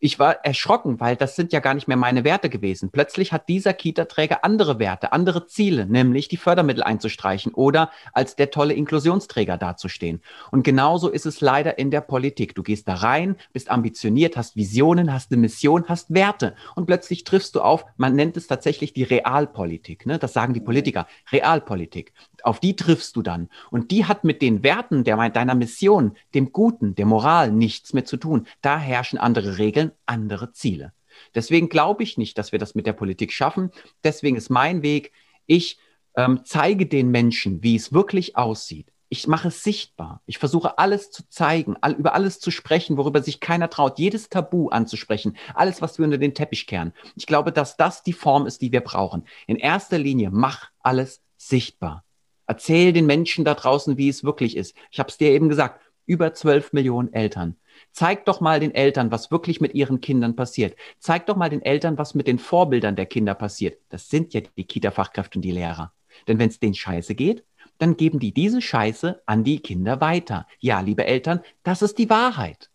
[0.00, 2.90] ich war erschrocken, weil das sind ja gar nicht mehr meine Werte gewesen.
[2.90, 8.50] Plötzlich hat dieser Kita-Träger andere Werte, andere Ziele, nämlich die Fördermittel einzustreichen oder als der
[8.50, 10.22] tolle Inklusionsträger dazustehen.
[10.50, 12.54] Und genauso ist es leider in der Politik.
[12.54, 17.24] Du gehst da rein, bist ambitioniert, hast Visionen, hast eine Mission, hast Werte und plötzlich
[17.24, 20.06] triffst du auf, man nennt es tatsächlich die Realpolitik.
[20.06, 20.18] Ne?
[20.18, 23.48] Das sagen die Politiker, Realpolitik auf die triffst du dann.
[23.70, 28.04] Und die hat mit den Werten der, deiner Mission, dem Guten, der Moral nichts mehr
[28.04, 28.46] zu tun.
[28.62, 30.92] Da herrschen andere Regeln, andere Ziele.
[31.34, 33.70] Deswegen glaube ich nicht, dass wir das mit der Politik schaffen.
[34.04, 35.12] Deswegen ist mein Weg,
[35.46, 35.78] ich
[36.16, 38.92] ähm, zeige den Menschen, wie es wirklich aussieht.
[39.12, 40.22] Ich mache es sichtbar.
[40.26, 44.28] Ich versuche alles zu zeigen, all, über alles zu sprechen, worüber sich keiner traut, jedes
[44.28, 46.92] Tabu anzusprechen, alles, was wir unter den Teppich kehren.
[47.16, 49.26] Ich glaube, dass das die Form ist, die wir brauchen.
[49.48, 52.04] In erster Linie, mach alles sichtbar.
[52.50, 54.74] Erzähl den Menschen da draußen, wie es wirklich ist.
[54.90, 57.54] Ich habe es dir eben gesagt, über 12 Millionen Eltern.
[57.92, 60.74] Zeig doch mal den Eltern, was wirklich mit ihren Kindern passiert.
[60.98, 63.78] Zeig doch mal den Eltern, was mit den Vorbildern der Kinder passiert.
[63.88, 65.92] Das sind ja die Kita-Fachkräfte und die Lehrer.
[66.26, 67.44] Denn wenn es denen scheiße geht,
[67.78, 70.48] dann geben die diese Scheiße an die Kinder weiter.
[70.58, 72.68] Ja, liebe Eltern, das ist die Wahrheit.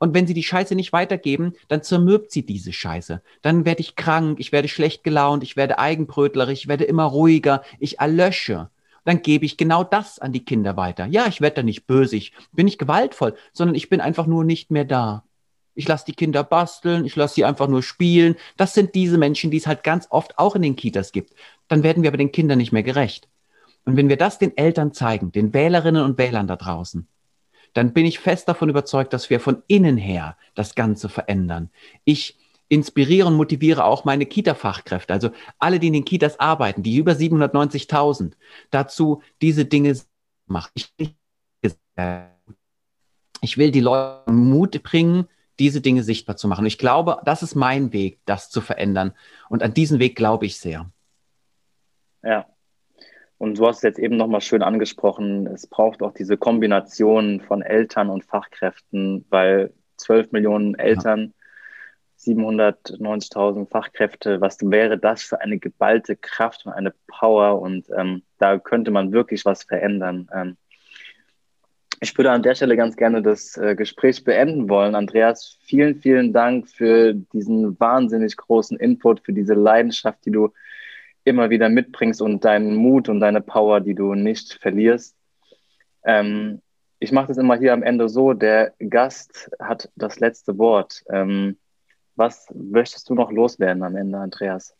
[0.00, 3.22] Und wenn sie die Scheiße nicht weitergeben, dann zermürbt sie diese Scheiße.
[3.40, 7.62] Dann werde ich krank, ich werde schlecht gelaunt, ich werde eigenbrötlerisch, ich werde immer ruhiger,
[7.78, 8.68] ich erlösche
[9.04, 11.06] dann gebe ich genau das an die Kinder weiter.
[11.06, 14.44] Ja, ich werde da nicht böse, ich bin nicht gewaltvoll, sondern ich bin einfach nur
[14.44, 15.24] nicht mehr da.
[15.74, 18.36] Ich lasse die Kinder basteln, ich lasse sie einfach nur spielen.
[18.56, 21.34] Das sind diese Menschen, die es halt ganz oft auch in den Kitas gibt.
[21.68, 23.28] Dann werden wir aber den Kindern nicht mehr gerecht.
[23.84, 27.06] Und wenn wir das den Eltern zeigen, den Wählerinnen und Wählern da draußen,
[27.74, 31.70] dann bin ich fest davon überzeugt, dass wir von innen her das Ganze verändern.
[32.04, 32.38] Ich
[32.74, 37.12] inspiriere und motiviere auch meine Kita-Fachkräfte, also alle, die in den Kitas arbeiten, die über
[37.12, 38.32] 790.000,
[38.70, 39.96] dazu diese Dinge
[40.46, 40.70] machen.
[43.40, 45.26] Ich, will die Leute Mut bringen,
[45.58, 46.66] diese Dinge sichtbar zu machen.
[46.66, 49.12] ich glaube, das ist mein Weg, das zu verändern.
[49.48, 50.90] Und an diesen Weg glaube ich sehr.
[52.22, 52.46] Ja.
[53.38, 58.08] Und du hast jetzt eben nochmal schön angesprochen, es braucht auch diese Kombination von Eltern
[58.08, 61.43] und Fachkräften, weil 12 Millionen Eltern ja
[62.26, 68.58] 790.000 Fachkräfte, was wäre das für eine geballte Kraft und eine Power und ähm, da
[68.58, 70.28] könnte man wirklich was verändern.
[70.32, 70.56] Ähm,
[72.00, 74.94] ich würde an der Stelle ganz gerne das äh, Gespräch beenden wollen.
[74.94, 80.52] Andreas, vielen, vielen Dank für diesen wahnsinnig großen Input, für diese Leidenschaft, die du
[81.24, 85.16] immer wieder mitbringst und deinen Mut und deine Power, die du nicht verlierst.
[86.04, 86.60] Ähm,
[86.98, 91.02] ich mache das immer hier am Ende so, der Gast hat das letzte Wort.
[91.10, 91.56] Ähm,
[92.16, 94.74] was möchtest du noch loswerden am Ende, Andreas?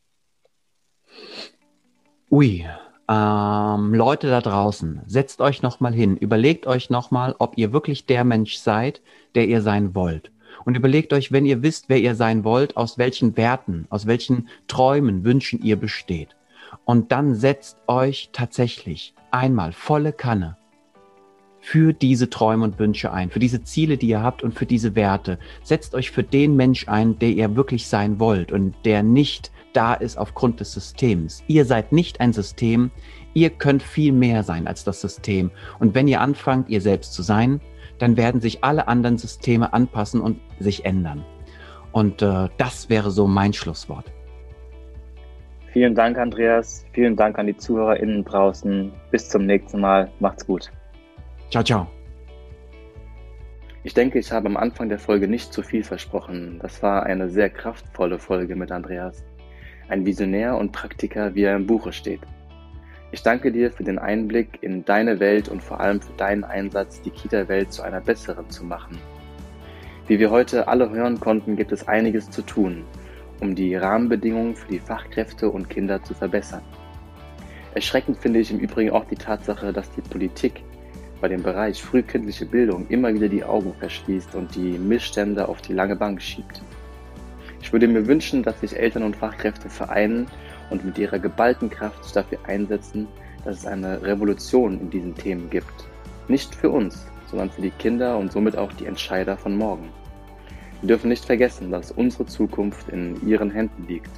[2.31, 2.67] Ui,
[3.09, 8.25] ähm, Leute da draußen, setzt euch nochmal hin, überlegt euch nochmal, ob ihr wirklich der
[8.25, 9.03] Mensch seid,
[9.35, 10.33] der ihr sein wollt.
[10.65, 14.49] Und überlegt euch, wenn ihr wisst, wer ihr sein wollt, aus welchen Werten, aus welchen
[14.69, 16.37] Träumen, Wünschen ihr besteht.
[16.85, 20.57] Und dann setzt euch tatsächlich einmal volle Kanne
[21.65, 24.95] für diese Träume und Wünsche ein, für diese Ziele, die ihr habt und für diese
[24.95, 25.39] Werte.
[25.63, 29.95] Setzt euch für den Mensch ein, der ihr wirklich sein wollt und der nicht da
[29.95, 31.43] ist aufgrund des Systems.
[31.49, 32.91] Ihr seid nicht ein System,
[33.33, 35.51] ihr könnt viel mehr sein als das System.
[35.79, 37.63] Und wenn ihr anfangt, ihr selbst zu sein,
[37.99, 41.25] dann werden sich alle anderen Systeme anpassen und sich ändern.
[41.93, 44.13] Und äh, das wäre so mein Schlusswort.
[45.73, 46.85] Vielen Dank, Andreas.
[46.93, 48.93] Vielen Dank an die ZuhörerInnen draußen.
[49.11, 50.13] Bis zum nächsten Mal.
[50.21, 50.71] Macht's gut.
[51.55, 51.87] Ciao, ciao.
[53.85, 56.59] Ich denke, ich habe am Anfang der Folge nicht zu viel versprochen.
[56.61, 59.23] Das war eine sehr kraftvolle Folge mit Andreas.
[59.87, 62.23] Ein Visionär und Praktiker, wie er im Buche steht.
[63.13, 67.01] Ich danke dir für den Einblick in deine Welt und vor allem für deinen Einsatz,
[67.03, 68.99] die Kita-Welt zu einer besseren zu machen.
[70.09, 72.83] Wie wir heute alle hören konnten, gibt es einiges zu tun,
[73.41, 76.63] um die Rahmenbedingungen für die Fachkräfte und Kinder zu verbessern.
[77.75, 80.65] Erschreckend finde ich im Übrigen auch die Tatsache, dass die Politik
[81.25, 85.73] bei dem Bereich frühkindliche Bildung immer wieder die Augen verschließt und die Missstände auf die
[85.73, 86.63] lange Bank schiebt.
[87.63, 90.27] Ich würde mir wünschen, dass sich Eltern und Fachkräfte vereinen
[90.69, 93.09] und mit ihrer geballten Kraft dafür einsetzen,
[93.43, 95.89] dass es eine Revolution in diesen Themen gibt.
[96.29, 99.89] Nicht für uns, sondern für die Kinder und somit auch die Entscheider von morgen.
[100.83, 104.13] Wir dürfen nicht vergessen, dass unsere Zukunft in ihren Händen liegt.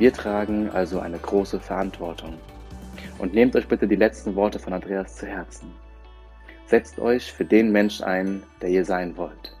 [0.00, 2.34] Wir tragen also eine große Verantwortung.
[3.20, 5.83] Und nehmt euch bitte die letzten Worte von Andreas zu Herzen.
[6.66, 9.56] Setzt euch für den Mensch ein, der ihr sein wollt.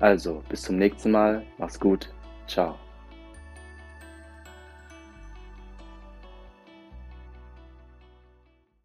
[0.00, 1.42] Also, bis zum nächsten Mal.
[1.58, 2.12] Mach's gut.
[2.46, 2.76] Ciao.